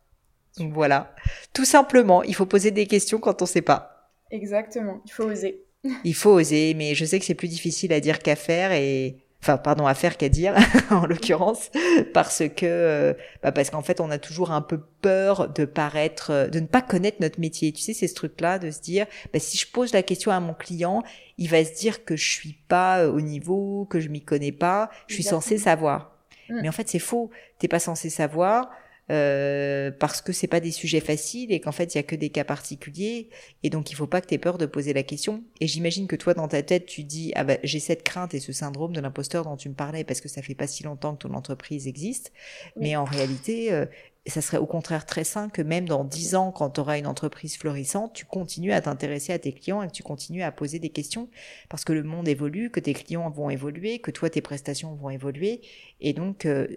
Voilà, 0.56 1.14
tout 1.52 1.64
simplement, 1.64 2.24
il 2.24 2.34
faut 2.34 2.46
poser 2.46 2.72
des 2.72 2.86
questions 2.86 3.20
quand 3.20 3.40
on 3.40 3.44
ne 3.44 3.48
sait 3.48 3.62
pas. 3.62 3.89
Exactement, 4.30 5.00
il 5.04 5.12
faut 5.12 5.24
oser. 5.24 5.64
il 6.04 6.14
faut 6.14 6.30
oser, 6.30 6.74
mais 6.74 6.94
je 6.94 7.04
sais 7.04 7.18
que 7.18 7.24
c'est 7.24 7.34
plus 7.34 7.48
difficile 7.48 7.92
à 7.92 8.00
dire 8.00 8.20
qu'à 8.20 8.36
faire 8.36 8.72
et 8.72 9.16
enfin 9.42 9.56
pardon 9.56 9.86
à 9.86 9.94
faire 9.94 10.16
qu'à 10.16 10.28
dire 10.28 10.54
en 10.90 11.06
l'occurrence 11.06 11.70
parce 12.12 12.42
que 12.54 12.66
euh, 12.66 13.14
bah 13.42 13.52
parce 13.52 13.70
qu'en 13.70 13.82
fait 13.82 14.00
on 14.00 14.10
a 14.10 14.18
toujours 14.18 14.50
un 14.50 14.60
peu 14.60 14.80
peur 15.00 15.48
de 15.48 15.64
paraître 15.64 16.30
euh, 16.30 16.48
de 16.48 16.60
ne 16.60 16.66
pas 16.66 16.82
connaître 16.82 17.18
notre 17.20 17.40
métier. 17.40 17.72
Tu 17.72 17.80
sais 17.80 17.94
c'est 17.94 18.08
ce 18.08 18.14
truc 18.14 18.40
là 18.40 18.58
de 18.58 18.70
se 18.70 18.80
dire 18.80 19.06
bah, 19.32 19.38
si 19.38 19.56
je 19.56 19.66
pose 19.66 19.92
la 19.92 20.02
question 20.02 20.30
à 20.30 20.40
mon 20.40 20.54
client 20.54 21.02
il 21.38 21.48
va 21.48 21.64
se 21.64 21.74
dire 21.74 22.04
que 22.04 22.16
je 22.16 22.30
suis 22.30 22.58
pas 22.68 23.00
euh, 23.00 23.10
au 23.10 23.20
niveau 23.20 23.86
que 23.88 24.00
je 24.00 24.08
m'y 24.08 24.22
connais 24.22 24.52
pas 24.52 24.90
je 25.06 25.14
suis 25.14 25.22
censé 25.22 25.56
savoir. 25.58 26.16
Mm. 26.50 26.60
mais 26.62 26.68
en 26.68 26.72
fait 26.72 26.88
c'est 26.88 26.98
faux. 26.98 27.30
T'es 27.58 27.68
pas 27.68 27.80
censé 27.80 28.10
savoir 28.10 28.70
euh, 29.10 29.90
parce 29.90 30.22
que 30.22 30.32
c'est 30.32 30.46
pas 30.46 30.60
des 30.60 30.70
sujets 30.70 31.00
faciles 31.00 31.52
et 31.52 31.60
qu'en 31.60 31.72
fait 31.72 31.94
il 31.94 31.98
y 31.98 32.00
a 32.00 32.02
que 32.02 32.14
des 32.14 32.30
cas 32.30 32.44
particuliers. 32.44 33.28
Et 33.62 33.70
donc 33.70 33.90
il 33.90 33.94
faut 33.94 34.06
pas 34.06 34.20
que 34.20 34.26
tu 34.26 34.34
aies 34.34 34.38
peur 34.38 34.56
de 34.56 34.66
poser 34.66 34.92
la 34.92 35.02
question. 35.02 35.42
Et 35.60 35.66
j'imagine 35.66 36.06
que 36.06 36.16
toi 36.16 36.34
dans 36.34 36.48
ta 36.48 36.62
tête 36.62 36.86
tu 36.86 37.02
dis 37.02 37.32
ah 37.34 37.44
bah 37.44 37.58
j'ai 37.64 37.80
cette 37.80 38.04
crainte 38.04 38.34
et 38.34 38.40
ce 38.40 38.52
syndrome 38.52 38.92
de 38.92 39.00
l'imposteur 39.00 39.44
dont 39.44 39.56
tu 39.56 39.68
me 39.68 39.74
parlais 39.74 40.04
parce 40.04 40.20
que 40.20 40.28
ça 40.28 40.42
fait 40.42 40.54
pas 40.54 40.66
si 40.66 40.84
longtemps 40.84 41.14
que 41.14 41.26
ton 41.26 41.34
entreprise 41.34 41.88
existe. 41.88 42.32
Mais 42.76 42.96
en 42.96 43.04
réalité 43.04 43.72
euh, 43.72 43.86
ça 44.26 44.40
serait 44.40 44.58
au 44.58 44.66
contraire 44.66 45.06
très 45.06 45.24
sain 45.24 45.48
que 45.48 45.62
même 45.62 45.88
dans 45.88 46.04
dix 46.04 46.34
ans, 46.34 46.52
quand 46.52 46.70
tu 46.70 46.80
auras 46.80 46.98
une 46.98 47.06
entreprise 47.06 47.56
florissante, 47.56 48.12
tu 48.12 48.24
continues 48.24 48.72
à 48.72 48.80
t'intéresser 48.80 49.32
à 49.32 49.38
tes 49.38 49.52
clients 49.52 49.82
et 49.82 49.88
que 49.88 49.92
tu 49.92 50.02
continues 50.02 50.42
à 50.42 50.52
poser 50.52 50.78
des 50.78 50.90
questions. 50.90 51.28
Parce 51.68 51.84
que 51.84 51.92
le 51.92 52.02
monde 52.02 52.28
évolue, 52.28 52.70
que 52.70 52.80
tes 52.80 52.94
clients 52.94 53.30
vont 53.30 53.50
évoluer, 53.50 53.98
que 53.98 54.10
toi, 54.10 54.30
tes 54.30 54.42
prestations 54.42 54.94
vont 54.94 55.10
évoluer. 55.10 55.62
Et 56.00 56.12
donc, 56.12 56.44
euh, 56.46 56.68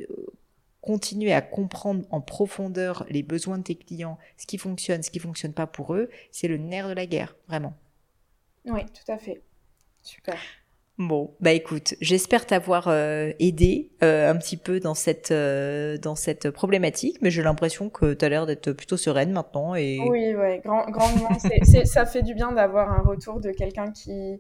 continuer 0.84 1.32
à 1.32 1.42
comprendre 1.42 2.06
en 2.12 2.20
profondeur 2.20 3.06
les 3.10 3.24
besoins 3.24 3.58
de 3.58 3.64
tes 3.64 3.76
clients, 3.76 4.18
ce 4.38 4.46
qui 4.46 4.58
fonctionne, 4.58 5.02
ce 5.02 5.10
qui 5.10 5.20
fonctionne 5.20 5.54
pas 5.54 5.66
pour 5.66 5.96
eux, 5.96 6.10
c'est 6.32 6.50
le 6.50 6.58
nerf 6.58 6.90
de 6.90 6.94
la 6.94 7.06
guerre, 7.06 7.38
vraiment. 7.48 7.74
Oui, 8.66 8.82
tout 8.86 9.10
à 9.12 9.18
fait. 9.18 9.42
Super. 10.02 10.38
Bon, 11.00 11.34
bah 11.40 11.54
écoute, 11.54 11.96
j'espère 12.02 12.46
t'avoir 12.46 12.88
euh, 12.88 13.32
aidé 13.40 13.92
euh, 14.04 14.30
un 14.30 14.36
petit 14.36 14.58
peu 14.58 14.80
dans 14.80 14.94
cette 14.94 15.32
euh, 15.32 15.98
dans 15.98 16.16
cette 16.16 16.52
problématique, 16.52 17.18
mais 17.22 17.32
j'ai 17.32 17.42
l'impression 17.42 17.90
que 17.90 18.14
tu 18.14 18.24
as 18.24 18.30
l'air 18.30 18.46
d'être 18.46 18.74
plutôt 18.74 18.98
sereine 18.98 19.32
maintenant 19.32 19.74
et 19.74 20.00
Oui, 20.08 20.36
ouais, 20.36 20.62
grand, 20.64 20.86
grandement, 20.92 21.30
ça 21.86 22.06
fait 22.06 22.22
du 22.22 22.36
bien 22.36 22.52
d'avoir 22.52 22.92
un 22.92 23.02
retour 23.02 23.40
de 23.40 23.52
quelqu'un 23.52 23.92
qui 23.92 24.40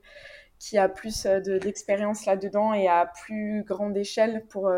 qui 0.60 0.78
a 0.78 0.90
plus 0.90 1.26
d'expérience 1.26 2.26
là-dedans 2.26 2.74
et 2.74 2.88
à 2.88 3.12
plus 3.24 3.64
grande 3.64 3.98
échelle 3.98 4.46
pour 4.50 4.72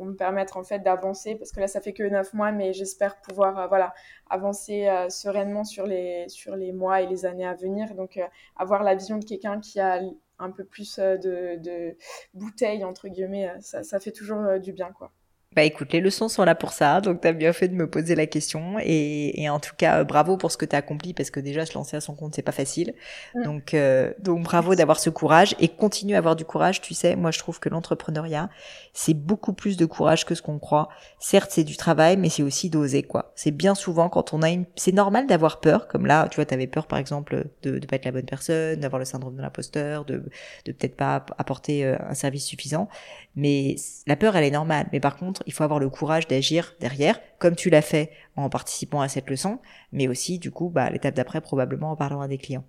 pour 0.00 0.06
me 0.06 0.14
permettre 0.14 0.56
en 0.56 0.64
fait 0.64 0.78
d'avancer 0.78 1.34
parce 1.34 1.52
que 1.52 1.60
là 1.60 1.66
ça 1.68 1.82
fait 1.82 1.92
que 1.92 2.02
neuf 2.02 2.32
mois 2.32 2.52
mais 2.52 2.72
j'espère 2.72 3.20
pouvoir 3.20 3.58
euh, 3.58 3.66
voilà 3.66 3.92
avancer 4.30 4.88
euh, 4.88 5.10
sereinement 5.10 5.62
sur 5.62 5.86
les 5.86 6.26
sur 6.30 6.56
les 6.56 6.72
mois 6.72 7.02
et 7.02 7.06
les 7.06 7.26
années 7.26 7.44
à 7.46 7.52
venir. 7.52 7.94
Donc 7.94 8.16
euh, 8.16 8.24
avoir 8.56 8.82
la 8.82 8.94
vision 8.94 9.18
de 9.18 9.26
quelqu'un 9.26 9.60
qui 9.60 9.78
a 9.78 10.00
un 10.38 10.50
peu 10.52 10.64
plus 10.64 10.98
de, 10.98 11.58
de 11.58 11.98
bouteilles 12.32 12.82
entre 12.82 13.08
guillemets 13.08 13.52
ça, 13.60 13.82
ça 13.82 14.00
fait 14.00 14.10
toujours 14.10 14.58
du 14.58 14.72
bien 14.72 14.90
quoi 14.90 15.12
bah 15.56 15.64
écoute, 15.64 15.92
les 15.92 16.00
leçons 16.00 16.28
sont 16.28 16.44
là 16.44 16.54
pour 16.54 16.72
ça, 16.72 17.00
donc 17.00 17.22
t'as 17.22 17.32
bien 17.32 17.52
fait 17.52 17.66
de 17.66 17.74
me 17.74 17.90
poser 17.90 18.14
la 18.14 18.26
question 18.28 18.76
et, 18.78 19.42
et 19.42 19.50
en 19.50 19.58
tout 19.58 19.72
cas 19.76 20.04
bravo 20.04 20.36
pour 20.36 20.52
ce 20.52 20.56
que 20.56 20.64
t'as 20.64 20.78
accompli 20.78 21.12
parce 21.12 21.30
que 21.30 21.40
déjà 21.40 21.66
se 21.66 21.74
lancer 21.74 21.96
à 21.96 22.00
son 22.00 22.14
compte 22.14 22.36
c'est 22.36 22.42
pas 22.42 22.52
facile, 22.52 22.94
donc 23.34 23.74
euh, 23.74 24.12
donc 24.20 24.44
bravo 24.44 24.76
d'avoir 24.76 25.00
ce 25.00 25.10
courage 25.10 25.56
et 25.58 25.66
continue 25.66 26.14
à 26.14 26.18
avoir 26.18 26.36
du 26.36 26.44
courage. 26.44 26.80
Tu 26.80 26.94
sais, 26.94 27.16
moi 27.16 27.32
je 27.32 27.40
trouve 27.40 27.58
que 27.58 27.68
l'entrepreneuriat 27.68 28.48
c'est 28.92 29.14
beaucoup 29.14 29.52
plus 29.52 29.76
de 29.76 29.86
courage 29.86 30.24
que 30.24 30.36
ce 30.36 30.42
qu'on 30.42 30.60
croit. 30.60 30.88
Certes 31.18 31.50
c'est 31.52 31.64
du 31.64 31.76
travail, 31.76 32.16
mais 32.16 32.28
c'est 32.28 32.44
aussi 32.44 32.70
d'oser 32.70 33.02
quoi. 33.02 33.32
C'est 33.34 33.50
bien 33.50 33.74
souvent 33.74 34.08
quand 34.08 34.32
on 34.32 34.42
a 34.42 34.50
une, 34.50 34.66
c'est 34.76 34.92
normal 34.92 35.26
d'avoir 35.26 35.58
peur, 35.58 35.88
comme 35.88 36.06
là 36.06 36.28
tu 36.30 36.36
vois 36.36 36.44
t'avais 36.46 36.68
peur 36.68 36.86
par 36.86 37.00
exemple 37.00 37.48
de 37.64 37.80
de 37.80 37.86
pas 37.88 37.96
être 37.96 38.04
la 38.04 38.12
bonne 38.12 38.24
personne, 38.24 38.78
d'avoir 38.78 39.00
le 39.00 39.04
syndrome 39.04 39.34
de 39.34 39.42
l'imposteur, 39.42 40.04
de 40.04 40.22
de 40.64 40.70
peut-être 40.70 40.94
pas 40.94 41.26
apporter 41.38 41.84
euh, 41.84 41.96
un 42.08 42.14
service 42.14 42.44
suffisant, 42.44 42.88
mais 43.34 43.74
la 44.06 44.14
peur 44.14 44.36
elle 44.36 44.44
est 44.44 44.52
normale. 44.52 44.86
Mais 44.92 45.00
par 45.00 45.16
contre 45.16 45.39
il 45.46 45.52
faut 45.52 45.64
avoir 45.64 45.78
le 45.78 45.88
courage 45.88 46.26
d'agir 46.28 46.74
derrière, 46.80 47.20
comme 47.38 47.56
tu 47.56 47.70
l'as 47.70 47.82
fait 47.82 48.10
en 48.36 48.48
participant 48.48 49.00
à 49.00 49.08
cette 49.08 49.28
leçon, 49.30 49.58
mais 49.92 50.08
aussi, 50.08 50.38
du 50.38 50.50
coup, 50.50 50.68
bah, 50.68 50.90
l'étape 50.90 51.14
d'après, 51.14 51.40
probablement 51.40 51.92
en 51.92 51.96
parlant 51.96 52.20
à 52.20 52.28
des 52.28 52.38
clients. 52.38 52.64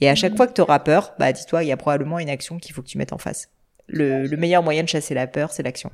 Et 0.00 0.08
à 0.08 0.14
chaque 0.14 0.32
mhm. 0.32 0.36
fois 0.36 0.46
que 0.46 0.52
tu 0.52 0.60
auras 0.60 0.80
peur, 0.80 1.14
bah, 1.18 1.32
dis-toi, 1.32 1.64
il 1.64 1.68
y 1.68 1.72
a 1.72 1.76
probablement 1.76 2.18
une 2.18 2.30
action 2.30 2.58
qu'il 2.58 2.74
faut 2.74 2.82
que 2.82 2.88
tu 2.88 2.98
mettes 2.98 3.12
en 3.12 3.18
face. 3.18 3.48
Le, 3.86 4.26
le 4.26 4.36
meilleur 4.36 4.62
moyen 4.62 4.82
de 4.82 4.88
chasser 4.88 5.14
la 5.14 5.26
peur, 5.26 5.52
c'est 5.52 5.62
l'action. 5.62 5.90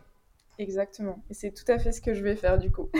Exactement. 0.60 1.22
Et 1.30 1.34
c'est 1.34 1.52
tout 1.52 1.64
à 1.72 1.78
fait 1.78 1.90
ce 1.90 2.02
que 2.02 2.12
je 2.12 2.22
vais 2.22 2.36
faire 2.36 2.58
du 2.58 2.70
coup. 2.70 2.90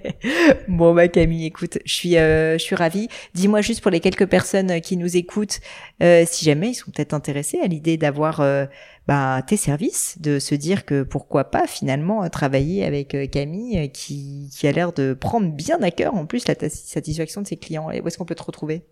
bon 0.68 0.94
bah 0.94 1.08
Camille, 1.08 1.46
écoute, 1.46 1.78
je 1.86 1.92
suis 1.94 2.18
euh, 2.18 2.58
je 2.58 2.62
suis 2.62 2.74
ravie. 2.74 3.08
Dis-moi 3.32 3.62
juste 3.62 3.80
pour 3.80 3.90
les 3.90 4.00
quelques 4.00 4.26
personnes 4.26 4.82
qui 4.82 4.98
nous 4.98 5.16
écoutent, 5.16 5.60
euh, 6.02 6.24
si 6.26 6.44
jamais 6.44 6.68
ils 6.68 6.74
sont 6.74 6.90
peut-être 6.90 7.14
intéressés 7.14 7.60
à 7.60 7.66
l'idée 7.66 7.96
d'avoir 7.96 8.42
euh, 8.42 8.66
bah, 9.06 9.40
tes 9.46 9.56
services, 9.56 10.20
de 10.20 10.38
se 10.38 10.54
dire 10.54 10.84
que 10.84 11.02
pourquoi 11.02 11.44
pas 11.44 11.66
finalement 11.66 12.28
travailler 12.28 12.84
avec 12.84 13.16
Camille 13.30 13.90
qui 13.90 14.50
qui 14.54 14.68
a 14.68 14.72
l'air 14.72 14.92
de 14.92 15.14
prendre 15.14 15.50
bien 15.50 15.80
à 15.80 15.90
cœur 15.90 16.14
en 16.14 16.26
plus 16.26 16.46
la 16.46 16.56
satisfaction 16.68 17.40
de 17.40 17.46
ses 17.46 17.56
clients. 17.56 17.90
Et 17.90 18.02
où 18.02 18.06
est-ce 18.06 18.18
qu'on 18.18 18.26
peut 18.26 18.34
te 18.34 18.42
retrouver? 18.42 18.82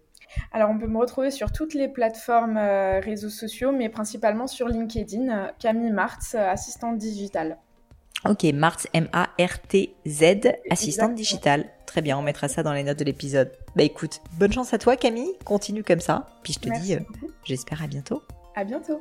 Alors, 0.52 0.70
on 0.70 0.79
peut 0.79 0.87
me 0.87 0.98
retrouver 0.98 1.31
sur 1.31 1.52
toutes 1.52 1.74
les 1.74 1.88
plateformes 1.88 2.59
réseaux 2.59 3.29
sociaux, 3.29 3.72
mais 3.72 3.90
principalement 3.90 4.46
sur 4.46 4.68
LinkedIn, 4.68 5.52
Camille 5.59 5.92
Martz, 5.92 6.35
assistante 6.35 6.96
digitale. 6.96 7.59
Ok, 8.24 8.44
Martz, 8.55 8.88
M-A-R-T-Z, 8.92 10.22
assistante 10.70 11.14
digitale. 11.14 11.66
Très 11.87 12.02
bien, 12.02 12.18
on 12.18 12.22
mettra 12.22 12.48
ça 12.48 12.62
dans 12.62 12.72
les 12.72 12.83
notes 12.83 12.98
de 12.98 13.05
l'épisode. 13.05 13.52
Bah 13.76 13.85
écoute, 13.85 14.20
bonne 14.38 14.52
chance 14.52 14.74
à 14.74 14.79
toi 14.79 14.96
Camille, 14.96 15.33
continue 15.44 15.85
comme 15.85 16.00
ça. 16.00 16.29
Puis 16.42 16.55
je 16.55 16.59
te 16.59 16.81
dis, 16.81 16.94
euh, 16.94 17.00
j'espère 17.44 17.83
à 17.83 17.87
bientôt. 17.87 18.22
À 18.55 18.64
bientôt. 18.64 19.00